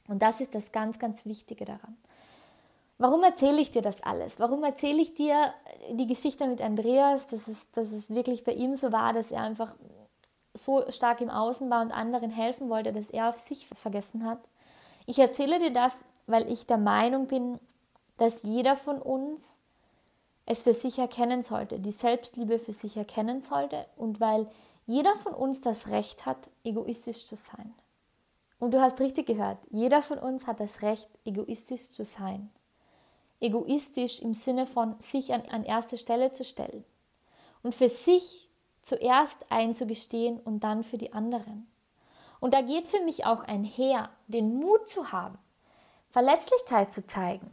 [0.07, 1.97] Und das ist das ganz, ganz Wichtige daran.
[2.97, 4.39] Warum erzähle ich dir das alles?
[4.39, 5.53] Warum erzähle ich dir
[5.91, 9.41] die Geschichte mit Andreas, dass es, dass es wirklich bei ihm so war, dass er
[9.41, 9.75] einfach
[10.53, 14.39] so stark im Außen war und anderen helfen wollte, dass er auf sich vergessen hat.
[15.05, 17.59] Ich erzähle dir das, weil ich der Meinung bin,
[18.17, 19.59] dass jeder von uns
[20.47, 24.47] es für sich erkennen sollte, die Selbstliebe für sich erkennen sollte und weil
[24.87, 27.75] jeder von uns das Recht hat, egoistisch zu sein.
[28.59, 32.49] Und du hast richtig gehört, jeder von uns hat das Recht, egoistisch zu sein.
[33.39, 36.83] egoistisch im Sinne von sich an, an erste Stelle zu stellen
[37.63, 38.49] und für sich
[38.81, 41.67] zuerst einzugestehen und dann für die anderen.
[42.39, 45.37] Und da geht für mich auch einher, den Mut zu haben,
[46.09, 47.51] Verletzlichkeit zu zeigen.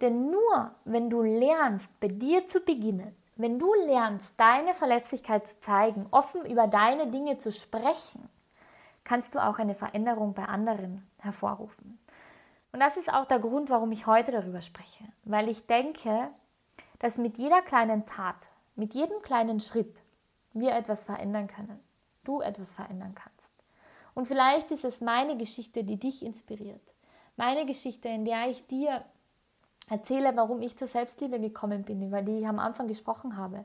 [0.00, 5.60] Denn nur wenn du lernst, bei dir zu beginnen, wenn du lernst, deine Verletzlichkeit zu
[5.60, 8.28] zeigen, offen über deine Dinge zu sprechen,
[9.08, 11.98] kannst du auch eine Veränderung bei anderen hervorrufen.
[12.72, 16.28] Und das ist auch der Grund, warum ich heute darüber spreche, weil ich denke,
[16.98, 18.36] dass mit jeder kleinen Tat,
[18.76, 20.02] mit jedem kleinen Schritt
[20.52, 21.80] wir etwas verändern können,
[22.24, 23.50] du etwas verändern kannst.
[24.14, 26.92] Und vielleicht ist es meine Geschichte, die dich inspiriert.
[27.36, 29.02] Meine Geschichte, in der ich dir
[29.88, 33.64] erzähle, warum ich zur Selbstliebe gekommen bin, über die ich am Anfang gesprochen habe.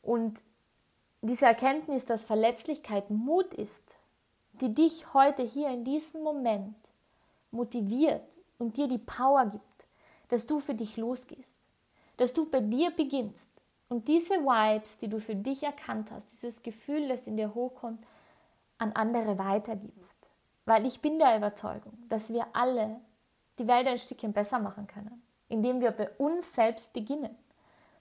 [0.00, 0.40] Und
[1.20, 3.82] diese Erkenntnis, dass Verletzlichkeit Mut ist,
[4.52, 6.76] die dich heute hier in diesem Moment
[7.50, 8.24] motiviert
[8.58, 9.86] und dir die Power gibt,
[10.28, 11.54] dass du für dich losgehst,
[12.16, 13.48] dass du bei dir beginnst
[13.88, 18.02] und diese Vibes, die du für dich erkannt hast, dieses Gefühl, das in dir hochkommt,
[18.78, 20.16] an andere weitergibst.
[20.64, 23.00] Weil ich bin der Überzeugung, dass wir alle
[23.58, 27.36] die Welt ein Stückchen besser machen können, indem wir bei uns selbst beginnen.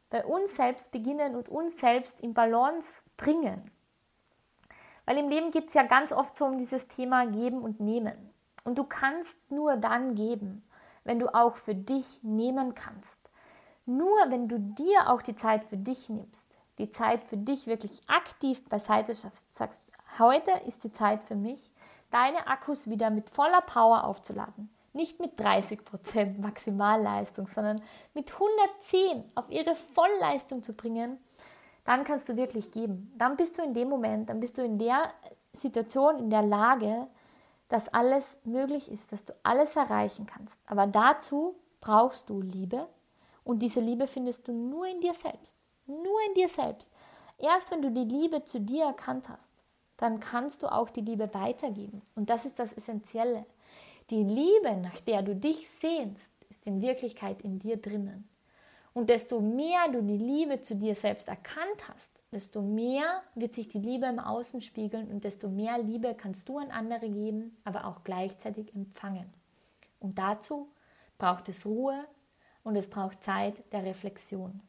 [0.10, 3.70] Bei uns selbst beginnen und uns selbst in Balance bringen.
[5.12, 8.16] Weil im Leben geht es ja ganz oft so um dieses Thema Geben und Nehmen.
[8.64, 10.64] Und du kannst nur dann geben,
[11.04, 13.20] wenn du auch für dich nehmen kannst.
[13.86, 18.02] Nur wenn du dir auch die Zeit für dich nimmst, die Zeit für dich wirklich
[18.08, 19.84] aktiv beiseite schaffst, sagst,
[20.18, 21.72] Heute ist die Zeit für mich,
[22.10, 24.70] deine Akkus wieder mit voller Power aufzuladen.
[24.94, 27.82] Nicht mit 30% Maximalleistung, sondern
[28.14, 31.18] mit 110 auf ihre Vollleistung zu bringen.
[31.84, 33.14] Dann kannst du wirklich geben.
[33.18, 35.12] Dann bist du in dem Moment, dann bist du in der
[35.54, 37.08] Situation, in der Lage,
[37.70, 40.60] dass alles möglich ist, dass du alles erreichen kannst.
[40.68, 42.88] Aber dazu brauchst du Liebe
[43.44, 45.58] und diese Liebe findest du nur in dir selbst.
[45.88, 46.92] Nur in dir selbst.
[47.38, 49.52] Erst wenn du die Liebe zu dir erkannt hast,
[49.98, 52.02] dann kannst du auch die Liebe weitergeben.
[52.16, 53.46] Und das ist das Essentielle.
[54.10, 58.28] Die Liebe, nach der du dich sehnst, ist in Wirklichkeit in dir drinnen.
[58.94, 63.70] Und desto mehr du die Liebe zu dir selbst erkannt hast, desto mehr wird sich
[63.70, 67.86] die Liebe im Außen spiegeln und desto mehr Liebe kannst du an andere geben, aber
[67.86, 69.34] auch gleichzeitig empfangen.
[70.00, 70.68] Und dazu
[71.18, 72.06] braucht es Ruhe
[72.64, 74.62] und es braucht Zeit der Reflexion.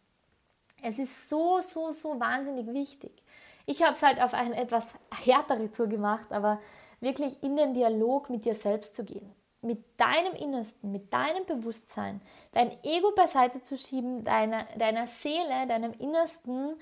[0.83, 3.23] Es ist so, so, so wahnsinnig wichtig,
[3.67, 4.87] ich habe es halt auf eine etwas
[5.25, 6.61] härtere Tour gemacht, aber
[7.01, 9.31] wirklich in den Dialog mit dir selbst zu gehen.
[9.63, 12.21] Mit deinem Innersten, mit deinem Bewusstsein,
[12.53, 16.75] dein Ego beiseite zu schieben, deiner, deiner Seele, deinem Innersten,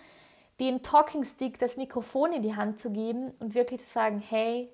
[0.59, 4.71] den Talking Stick, das Mikrofon in die Hand zu geben und wirklich zu sagen, hey,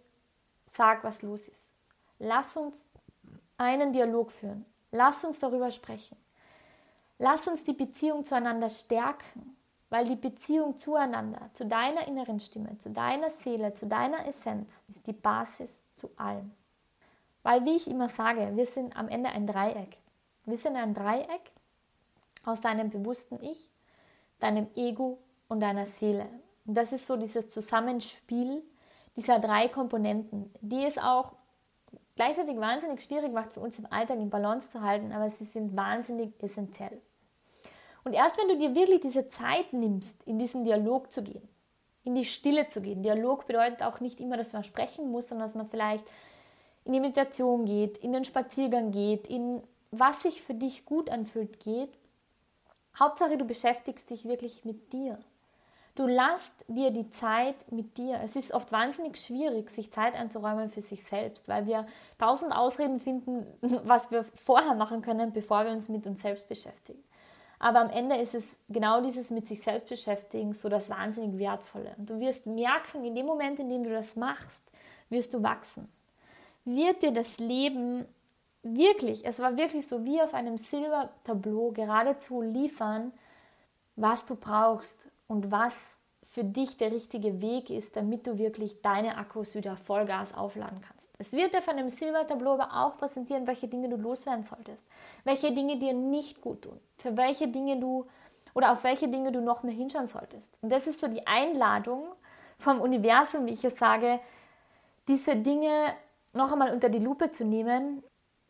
[0.67, 1.71] sag, was los ist.
[2.19, 2.87] Lass uns
[3.59, 4.65] einen Dialog führen.
[4.93, 6.17] Lass uns darüber sprechen.
[7.19, 9.57] Lass uns die Beziehung zueinander stärken
[9.89, 15.07] weil die Beziehung zueinander, zu deiner inneren Stimme, zu deiner Seele, zu deiner Essenz ist
[15.07, 16.53] die Basis zu allem.
[17.47, 19.99] Weil, wie ich immer sage, wir sind am Ende ein Dreieck.
[20.47, 21.53] Wir sind ein Dreieck
[22.45, 23.71] aus deinem bewussten Ich,
[24.41, 26.27] deinem Ego und deiner Seele.
[26.67, 28.65] Und das ist so dieses Zusammenspiel
[29.15, 31.35] dieser drei Komponenten, die es auch
[32.17, 35.77] gleichzeitig wahnsinnig schwierig macht für uns im Alltag in Balance zu halten, aber sie sind
[35.77, 37.01] wahnsinnig essentiell.
[38.03, 41.49] Und erst wenn du dir wirklich diese Zeit nimmst, in diesen Dialog zu gehen,
[42.03, 43.05] in die Stille zu gehen.
[43.05, 46.05] Dialog bedeutet auch nicht immer, dass man sprechen muss, sondern dass man vielleicht
[46.87, 51.61] in die Meditation geht, in den Spaziergang geht, in was sich für dich gut anfühlt
[51.61, 51.91] geht.
[52.99, 55.19] Hauptsache, du beschäftigst dich wirklich mit dir.
[55.97, 58.21] Du lasst dir die Zeit mit dir.
[58.23, 61.87] Es ist oft wahnsinnig schwierig, sich Zeit einzuräumen für sich selbst, weil wir
[62.19, 63.47] tausend Ausreden finden,
[63.85, 67.03] was wir vorher machen können, bevor wir uns mit uns selbst beschäftigen.
[67.59, 71.95] Aber am Ende ist es genau dieses mit sich selbst beschäftigen so das wahnsinnig Wertvolle.
[71.97, 74.63] Und du wirst merken, in dem Moment, in dem du das machst,
[75.09, 75.89] wirst du wachsen.
[76.67, 78.05] Wird dir das Leben
[78.63, 83.13] wirklich, es war wirklich so wie auf einem Silbertableau geradezu liefern,
[83.95, 85.75] was du brauchst und was
[86.25, 91.09] für dich der richtige Weg ist, damit du wirklich deine Akkus wieder Vollgas aufladen kannst.
[91.19, 94.85] Es wird dir von dem Silbertableau aber auch präsentieren, welche Dinge du loswerden solltest,
[95.25, 98.07] welche Dinge dir nicht gut tun, für welche Dinge du
[98.55, 100.59] oder auf welche Dinge du noch mehr hinschauen solltest.
[100.63, 102.05] Und das ist so die Einladung
[102.59, 104.19] vom Universum, wie ich es sage,
[105.09, 105.95] diese Dinge
[106.37, 108.03] noch einmal unter die Lupe zu nehmen,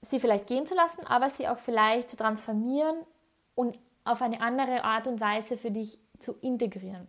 [0.02, 2.96] sie vielleicht gehen zu lassen, aber sie auch vielleicht zu transformieren
[3.54, 7.06] und auf eine andere Art und Weise für dich zu integrieren.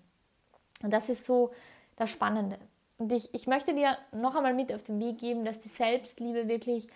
[0.82, 1.52] Und das ist so
[1.96, 2.58] das Spannende.
[2.98, 6.48] Und ich, ich möchte dir noch einmal mit auf den Weg geben, dass die Selbstliebe
[6.48, 6.88] wirklich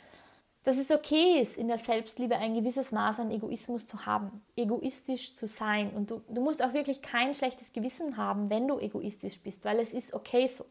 [0.64, 5.34] dass es okay ist, in der Selbstliebe ein gewisses Maß an Egoismus zu haben, egoistisch
[5.34, 5.92] zu sein.
[5.92, 9.80] Und du, du musst auch wirklich kein schlechtes Gewissen haben, wenn du egoistisch bist, weil
[9.80, 10.66] es ist okay so.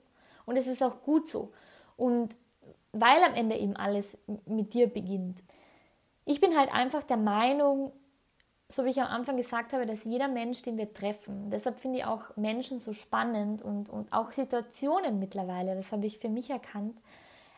[0.47, 1.53] Und es ist auch gut so.
[1.97, 2.37] Und
[2.93, 5.43] weil am Ende eben alles mit dir beginnt.
[6.25, 7.93] Ich bin halt einfach der Meinung,
[8.69, 11.99] so wie ich am Anfang gesagt habe, dass jeder Mensch, den wir treffen, deshalb finde
[11.99, 16.51] ich auch Menschen so spannend und, und auch Situationen mittlerweile, das habe ich für mich
[16.51, 16.97] erkannt,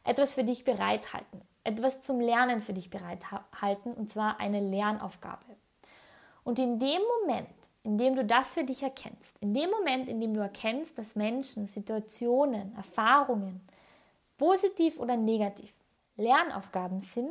[0.05, 5.45] etwas für dich bereithalten, etwas zum Lernen für dich bereithalten und zwar eine Lernaufgabe.
[6.45, 7.49] Und in dem Moment,
[7.85, 11.15] in dem du das für dich erkennst, in dem Moment, in dem du erkennst, dass
[11.15, 13.61] Menschen, Situationen, Erfahrungen,
[14.43, 15.73] positiv oder negativ,
[16.17, 17.31] Lernaufgaben sind,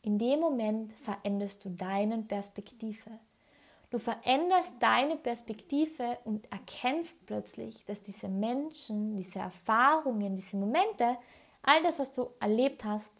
[0.00, 3.10] in dem Moment veränderst du deine Perspektive.
[3.90, 11.18] Du veränderst deine Perspektive und erkennst plötzlich, dass diese Menschen, diese Erfahrungen, diese Momente,
[11.60, 13.12] all das, was du erlebt hast,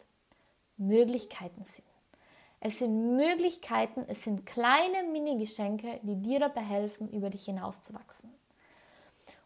[0.77, 1.85] Möglichkeiten sind.
[2.59, 8.33] Es sind Möglichkeiten, es sind kleine Mini-Geschenke, die dir dabei helfen, über dich hinauszuwachsen.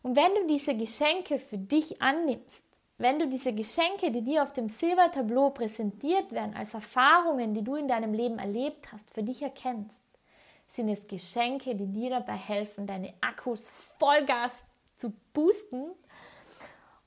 [0.01, 2.70] Und wenn du diese Geschenke für dich annimmst,
[3.01, 7.75] wenn du diese Geschenke, die dir auf dem Silbertableau präsentiert werden, als Erfahrungen, die du
[7.75, 10.03] in deinem Leben erlebt hast, für dich erkennst,
[10.67, 14.63] sind es Geschenke, die dir dabei helfen, deine Akkus Vollgas
[14.95, 15.91] zu boosten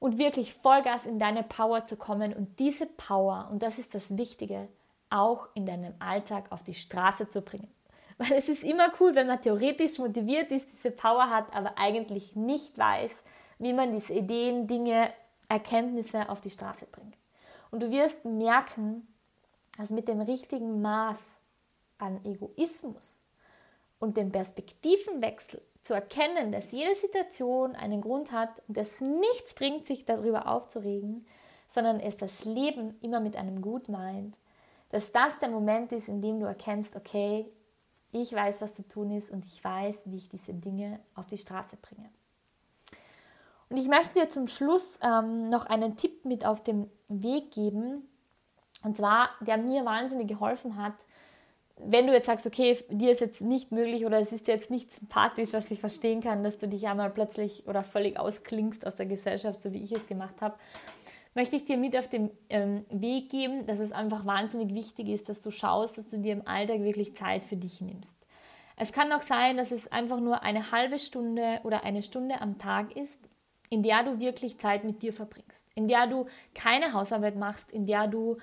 [0.00, 4.18] und wirklich Vollgas in deine Power zu kommen und diese Power, und das ist das
[4.18, 4.68] Wichtige,
[5.10, 7.72] auch in deinem Alltag auf die Straße zu bringen.
[8.18, 12.36] Weil es ist immer cool, wenn man theoretisch motiviert ist, diese Power hat, aber eigentlich
[12.36, 13.12] nicht weiß,
[13.58, 15.12] wie man diese Ideen, Dinge
[15.48, 17.16] Erkenntnisse auf die Straße bringt.
[17.70, 19.06] Und du wirst merken,
[19.76, 21.20] dass mit dem richtigen Maß
[21.98, 23.22] an Egoismus
[23.98, 29.86] und dem Perspektivenwechsel zu erkennen, dass jede Situation einen Grund hat und es nichts bringt,
[29.86, 31.26] sich darüber aufzuregen,
[31.68, 34.38] sondern es das Leben immer mit einem Gut meint,
[34.90, 37.46] dass das der Moment ist, in dem du erkennst, okay,
[38.12, 41.38] ich weiß, was zu tun ist und ich weiß, wie ich diese Dinge auf die
[41.38, 42.08] Straße bringe.
[43.74, 48.08] Und ich möchte dir zum Schluss ähm, noch einen Tipp mit auf den Weg geben,
[48.84, 50.92] und zwar, der mir wahnsinnig geholfen hat,
[51.78, 54.92] wenn du jetzt sagst, okay, dir ist jetzt nicht möglich oder es ist jetzt nicht
[54.92, 59.06] sympathisch, was ich verstehen kann, dass du dich einmal plötzlich oder völlig ausklingst aus der
[59.06, 60.54] Gesellschaft, so wie ich es gemacht habe,
[61.34, 65.28] möchte ich dir mit auf den ähm, Weg geben, dass es einfach wahnsinnig wichtig ist,
[65.28, 68.16] dass du schaust, dass du dir im Alltag wirklich Zeit für dich nimmst.
[68.76, 72.58] Es kann auch sein, dass es einfach nur eine halbe Stunde oder eine Stunde am
[72.58, 73.18] Tag ist,
[73.70, 77.86] in der du wirklich Zeit mit dir verbringst, in der du keine Hausarbeit machst, in
[77.86, 78.38] der du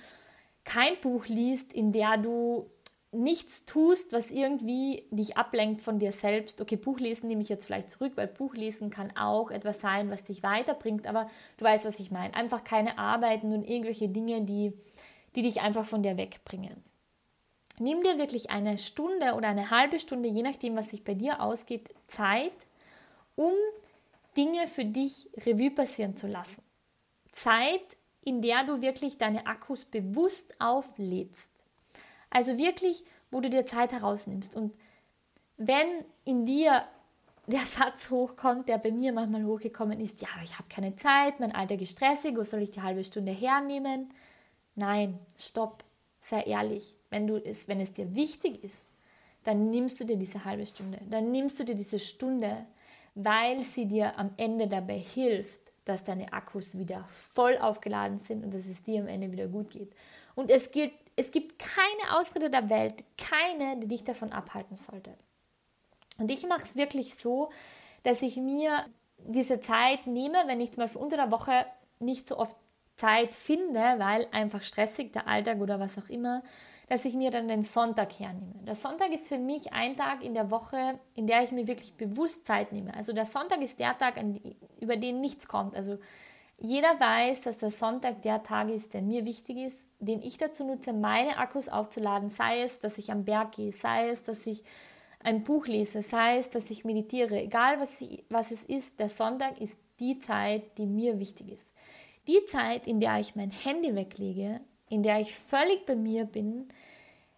[0.64, 2.70] kein Buch liest, in der du
[3.12, 6.62] nichts tust, was irgendwie dich ablenkt von dir selbst.
[6.62, 10.44] Okay, Buchlesen nehme ich jetzt vielleicht zurück, weil Buchlesen kann auch etwas sein, was dich
[10.44, 12.34] weiterbringt, aber du weißt, was ich meine.
[12.36, 14.72] Einfach keine Arbeiten und irgendwelche Dinge, die,
[15.36, 16.84] die dich einfach von dir wegbringen.
[17.80, 21.42] Nimm dir wirklich eine Stunde oder eine halbe Stunde, je nachdem, was sich bei dir
[21.42, 22.54] ausgeht, Zeit,
[23.36, 23.54] um
[24.38, 26.64] Dinge für dich Revue passieren zu lassen.
[27.32, 31.52] Zeit, in der du wirklich deine Akkus bewusst auflädst.
[32.30, 34.56] Also wirklich, wo du dir Zeit herausnimmst.
[34.56, 34.74] Und
[35.58, 35.88] wenn
[36.24, 36.86] in dir
[37.48, 41.54] der Satz hochkommt, der bei mir manchmal hochgekommen ist, ja, ich habe keine Zeit, mein
[41.54, 44.14] Alltag ist stressig, wo soll ich die halbe Stunde hernehmen?
[44.76, 45.84] Nein, stopp,
[46.22, 46.96] sei ehrlich.
[47.10, 48.84] Wenn, du es, wenn es dir wichtig ist,
[49.44, 52.66] dann nimmst du dir diese halbe Stunde, dann nimmst du dir diese Stunde,
[53.16, 58.54] weil sie dir am Ende dabei hilft, dass deine Akkus wieder voll aufgeladen sind und
[58.54, 59.94] dass es dir am Ende wieder gut geht.
[60.36, 65.16] Und es, gilt, es gibt keine Ausrede der Welt, keine, die dich davon abhalten sollte.
[66.18, 67.50] Und ich mache es wirklich so,
[68.04, 68.86] dass ich mir
[69.18, 71.66] diese Zeit nehme, wenn ich zum Beispiel unter der Woche
[72.00, 72.56] nicht so oft
[72.96, 76.44] Zeit finde, weil einfach stressig der Alltag oder was auch immer,
[76.92, 78.54] dass ich mir dann den Sonntag hernehme.
[78.68, 81.94] Der Sonntag ist für mich ein Tag in der Woche, in der ich mir wirklich
[81.94, 82.94] bewusst Zeit nehme.
[82.94, 84.22] Also der Sonntag ist der Tag,
[84.78, 85.74] über den nichts kommt.
[85.74, 86.00] Also
[86.58, 90.66] jeder weiß, dass der Sonntag der Tag ist, der mir wichtig ist, den ich dazu
[90.66, 92.30] nutze, meine Akkus aufzuladen.
[92.30, 94.62] Sei es, dass ich am Berg gehe, sei es, dass ich
[95.24, 97.42] ein Buch lese, sei es, dass ich meditiere.
[97.42, 101.72] Egal was, ich, was es ist, der Sonntag ist die Zeit, die mir wichtig ist.
[102.28, 104.60] Die Zeit, in der ich mein Handy weglege,
[104.92, 106.68] in der ich völlig bei mir bin.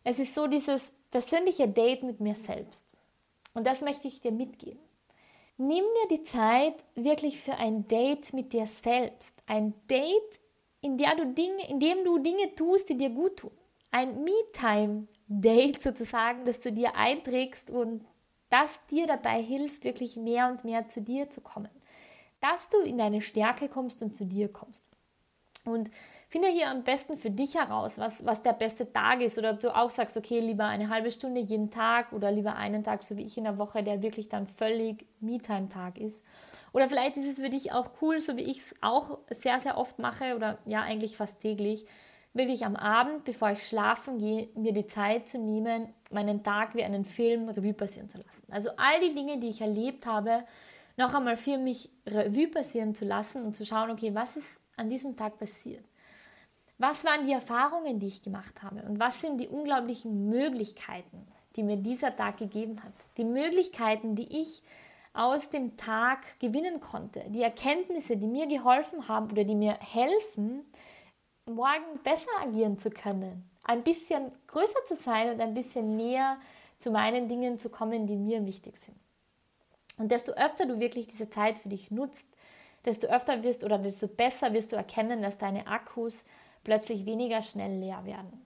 [0.04, 2.88] Es ist so dieses persönliche Date mit mir selbst.
[3.54, 4.80] Und das möchte ich dir mitgeben.
[5.58, 9.36] Nimm dir die Zeit wirklich für ein Date mit dir selbst.
[9.46, 10.40] Ein Date,
[10.82, 13.52] in, der du Dinge, in dem du Dinge tust, die dir gut tun.
[13.92, 18.04] Ein Me-Time-Date sozusagen, das du dir einträgst und
[18.50, 21.70] das dir dabei hilft, wirklich mehr und mehr zu dir zu kommen.
[22.42, 24.86] Dass du in deine Stärke kommst und zu dir kommst.
[25.66, 25.92] Und
[26.34, 29.60] Finde hier am besten für dich heraus, was, was der beste Tag ist oder ob
[29.60, 33.18] du auch sagst, okay, lieber eine halbe Stunde jeden Tag oder lieber einen Tag, so
[33.18, 36.26] wie ich in der Woche, der wirklich dann völlig Me-Time-Tag ist.
[36.72, 39.78] Oder vielleicht ist es für dich auch cool, so wie ich es auch sehr, sehr
[39.78, 41.86] oft mache oder ja, eigentlich fast täglich,
[42.34, 46.84] wirklich am Abend, bevor ich schlafen gehe, mir die Zeit zu nehmen, meinen Tag wie
[46.84, 48.52] einen Film Revue passieren zu lassen.
[48.52, 50.46] Also all die Dinge, die ich erlebt habe,
[50.98, 54.90] noch einmal für mich Revue passieren zu lassen und zu schauen, okay, was ist an
[54.90, 55.86] diesem Tag passiert?
[56.78, 58.82] Was waren die Erfahrungen, die ich gemacht habe?
[58.84, 62.94] Und was sind die unglaublichen Möglichkeiten, die mir dieser Tag gegeben hat?
[63.18, 64.64] Die Möglichkeiten, die ich
[65.14, 67.24] aus dem Tag gewinnen konnte.
[67.30, 70.64] Die Erkenntnisse, die mir geholfen haben oder die mir helfen,
[71.46, 73.50] morgen besser agieren zu können.
[73.64, 76.38] Ein bisschen größer zu sein und ein bisschen näher
[76.80, 78.98] zu meinen Dingen zu kommen, die mir wichtig sind.
[79.98, 82.28] Und desto öfter du wirklich diese Zeit für dich nutzt,
[82.84, 86.26] desto öfter wirst oder desto besser wirst du erkennen, dass deine Akkus
[86.64, 88.46] plötzlich weniger schnell leer werden.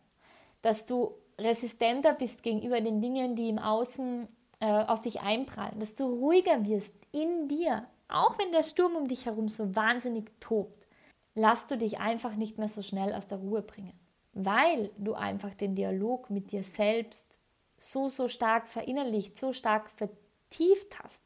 [0.61, 4.27] Dass du resistenter bist gegenüber den Dingen, die im Außen
[4.59, 9.07] äh, auf dich einprallen, dass du ruhiger wirst in dir, auch wenn der Sturm um
[9.07, 10.85] dich herum so wahnsinnig tobt,
[11.35, 13.93] lass du dich einfach nicht mehr so schnell aus der Ruhe bringen,
[14.33, 17.39] weil du einfach den Dialog mit dir selbst
[17.77, 21.23] so, so stark verinnerlicht, so stark vertieft hast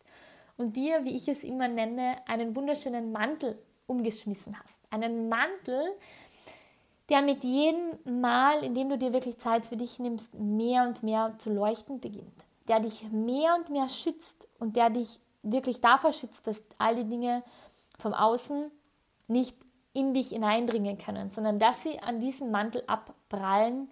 [0.57, 4.79] und dir, wie ich es immer nenne, einen wunderschönen Mantel umgeschmissen hast.
[4.89, 5.93] Einen Mantel,
[7.11, 11.03] der mit jedem Mal, in dem du dir wirklich Zeit für dich nimmst, mehr und
[11.03, 16.13] mehr zu leuchten beginnt der dich mehr und mehr schützt und der dich wirklich davor
[16.13, 17.43] schützt, dass all die Dinge
[17.99, 18.71] vom Außen
[19.27, 19.57] nicht
[19.93, 23.91] in dich hineindringen können, sondern dass sie an diesen Mantel abprallen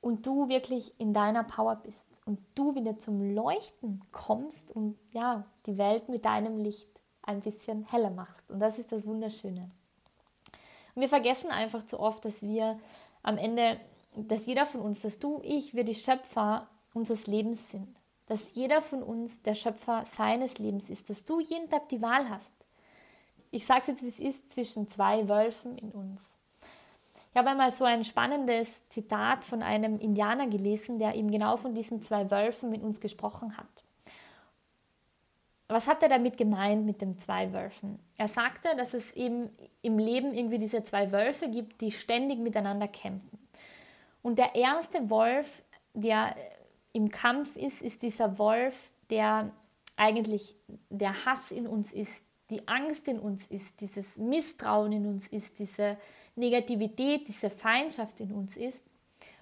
[0.00, 5.44] und du wirklich in deiner Power bist und du wieder zum Leuchten kommst und ja,
[5.66, 6.88] die Welt mit deinem Licht
[7.22, 8.50] ein bisschen heller machst.
[8.50, 9.70] Und das ist das Wunderschöne.
[10.98, 12.78] Wir vergessen einfach zu oft, dass wir
[13.22, 13.78] am Ende,
[14.16, 18.80] dass jeder von uns, dass du, ich, wir die Schöpfer unseres Lebens sind dass jeder
[18.80, 22.54] von uns der Schöpfer seines Lebens ist, dass du jeden Tag die Wahl hast.
[23.50, 26.36] Ich sage es jetzt, wie es ist, zwischen zwei Wölfen in uns.
[27.30, 31.74] Ich habe einmal so ein spannendes Zitat von einem Indianer gelesen, der eben genau von
[31.74, 33.66] diesen zwei Wölfen mit uns gesprochen hat.
[35.68, 37.98] Was hat er damit gemeint mit den zwei Wölfen?
[38.16, 39.50] Er sagte, dass es eben
[39.82, 43.38] im Leben irgendwie diese zwei Wölfe gibt, die ständig miteinander kämpfen.
[44.22, 45.62] Und der erste Wolf,
[45.92, 46.34] der
[46.92, 49.50] im Kampf ist, ist dieser Wolf, der
[49.96, 50.54] eigentlich
[50.88, 55.58] der Hass in uns ist, die Angst in uns ist, dieses Misstrauen in uns ist,
[55.58, 55.98] diese
[56.34, 58.84] Negativität, diese Feindschaft in uns ist.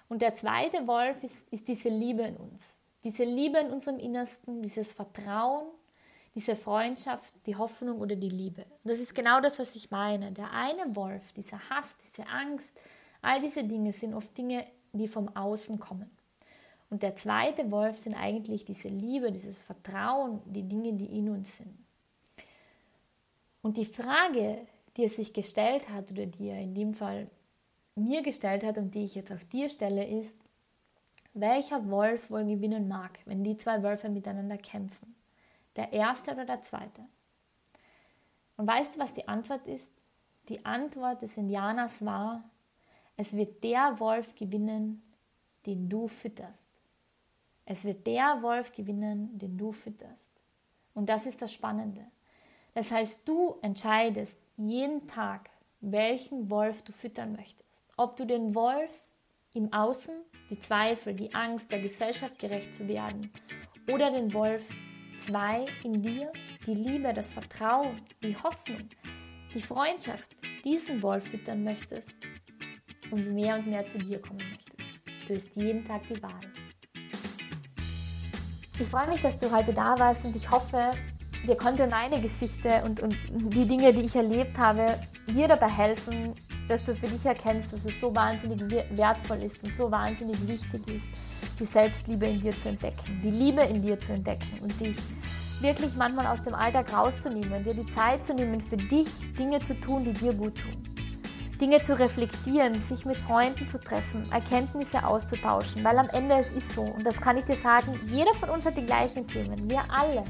[0.09, 2.75] Und der zweite Wolf ist, ist diese Liebe in uns.
[3.03, 5.67] Diese Liebe in unserem Innersten, dieses Vertrauen,
[6.37, 8.61] diese Freundschaft, die Hoffnung oder die Liebe.
[8.61, 10.31] Und das ist genau das, was ich meine.
[10.31, 12.77] Der eine Wolf, dieser Hass, diese Angst,
[13.23, 14.63] all diese Dinge sind oft Dinge,
[14.93, 16.11] die vom Außen kommen.
[16.91, 21.57] Und der zweite Wolf sind eigentlich diese Liebe, dieses Vertrauen, die Dinge, die in uns
[21.57, 21.75] sind.
[23.63, 24.59] Und die Frage,
[24.95, 27.31] die er sich gestellt hat oder die er in dem Fall
[27.95, 30.37] mir gestellt hat und die ich jetzt auch dir stelle, ist,
[31.33, 35.16] welcher Wolf wohl gewinnen mag, wenn die zwei Wölfe miteinander kämpfen?
[35.77, 37.05] Der erste oder der zweite?
[38.57, 39.91] Und weißt du, was die Antwort ist?
[40.49, 42.43] Die Antwort des Indianers war,
[43.15, 45.03] es wird der Wolf gewinnen,
[45.65, 46.67] den du fütterst.
[47.65, 50.31] Es wird der Wolf gewinnen, den du fütterst.
[50.93, 52.05] Und das ist das Spannende.
[52.73, 55.49] Das heißt, du entscheidest jeden Tag,
[55.81, 57.85] welchen Wolf du füttern möchtest.
[57.97, 58.97] Ob du den Wolf
[59.53, 60.15] im Außen,
[60.49, 63.31] die Zweifel, die Angst, der Gesellschaft gerecht zu werden,
[63.91, 64.69] oder den Wolf
[65.17, 66.31] zwei in dir,
[66.65, 68.89] die Liebe, das Vertrauen, die Hoffnung,
[69.53, 70.31] die Freundschaft,
[70.63, 72.13] diesen Wolf füttern möchtest
[73.11, 75.27] und mehr und mehr zu dir kommen möchtest.
[75.27, 76.41] Du hast jeden Tag die Wahl.
[78.79, 80.91] Ich freue mich, dass du heute da warst und ich hoffe,
[81.47, 86.35] dir konnte meine Geschichte und, und die Dinge, die ich erlebt habe, dir dabei helfen,
[86.67, 88.61] dass du für dich erkennst, dass es so wahnsinnig
[88.91, 91.07] wertvoll ist und so wahnsinnig wichtig ist,
[91.59, 94.97] die Selbstliebe in dir zu entdecken, die Liebe in dir zu entdecken und dich
[95.61, 99.07] wirklich manchmal aus dem Alltag rauszunehmen, dir die Zeit zu nehmen, für dich
[99.37, 100.83] Dinge zu tun, die dir gut tun.
[101.59, 106.73] Dinge zu reflektieren, sich mit Freunden zu treffen, Erkenntnisse auszutauschen, weil am Ende es ist
[106.73, 109.81] so, und das kann ich dir sagen, jeder von uns hat die gleichen Themen, wir
[109.91, 110.23] alle.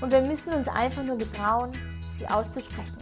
[0.00, 1.72] Und wir müssen uns einfach nur getrauen,
[2.18, 3.01] sie auszusprechen,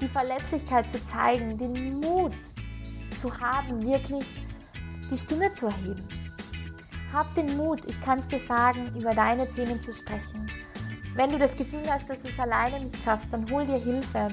[0.00, 2.32] die Verletzlichkeit zu zeigen, den Mut
[3.20, 4.24] zu haben, wirklich
[5.10, 6.06] die Stimme zu erheben.
[7.12, 10.46] Hab den Mut, ich kann es dir sagen, über deine Themen zu sprechen.
[11.14, 14.28] Wenn du das Gefühl hast, dass du es alleine nicht schaffst, dann hol dir Hilfe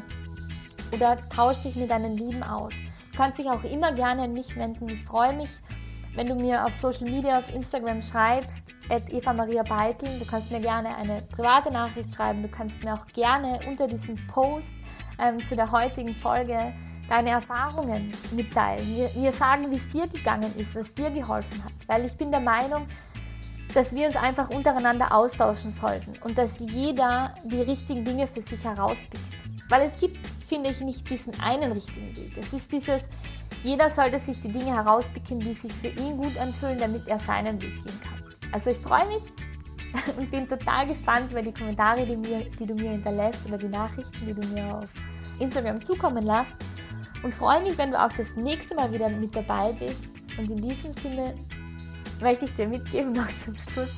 [0.91, 2.75] oder tausch dich mit deinen Lieben aus.
[3.11, 4.89] Du kannst dich auch immer gerne an mich wenden.
[4.89, 5.49] Ich freue mich,
[6.15, 10.09] wenn du mir auf Social Media, auf Instagram schreibst, at Eva Maria Beitel.
[10.19, 12.43] Du kannst mir gerne eine private Nachricht schreiben.
[12.43, 14.73] Du kannst mir auch gerne unter diesem Post
[15.19, 16.73] ähm, zu der heutigen Folge
[17.09, 21.73] deine Erfahrungen mitteilen, mir, mir sagen, wie es dir gegangen ist, was dir geholfen hat.
[21.87, 22.87] Weil ich bin der Meinung,
[23.73, 28.63] dass wir uns einfach untereinander austauschen sollten und dass jeder die richtigen Dinge für sich
[28.63, 29.21] herauspickt.
[29.69, 32.37] Weil es gibt, finde ich, nicht diesen einen richtigen Weg.
[32.37, 33.03] Es ist dieses,
[33.63, 37.61] jeder sollte sich die Dinge herauspicken, die sich für ihn gut anfühlen, damit er seinen
[37.61, 38.23] Weg gehen kann.
[38.51, 39.23] Also ich freue mich
[40.17, 43.67] und bin total gespannt über die Kommentare, die, mir, die du mir hinterlässt oder die
[43.67, 44.89] Nachrichten, die du mir auf
[45.39, 46.53] Instagram zukommen lässt.
[47.23, 50.05] Und freue mich, wenn du auch das nächste Mal wieder mit dabei bist.
[50.37, 51.35] Und in diesem Sinne
[52.21, 53.89] möchte ich dir mitgeben, noch zum Schluss.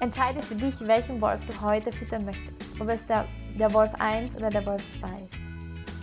[0.00, 2.80] Entscheide für dich, welchen Wolf du heute füttern möchtest.
[2.80, 3.26] Ob es der,
[3.58, 5.44] der Wolf 1 oder der Wolf 2 ist.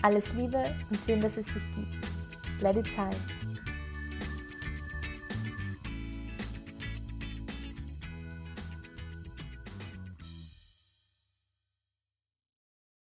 [0.02, 2.62] Alles Liebe und schön, dass es dich gibt.
[2.62, 3.10] Let it shine.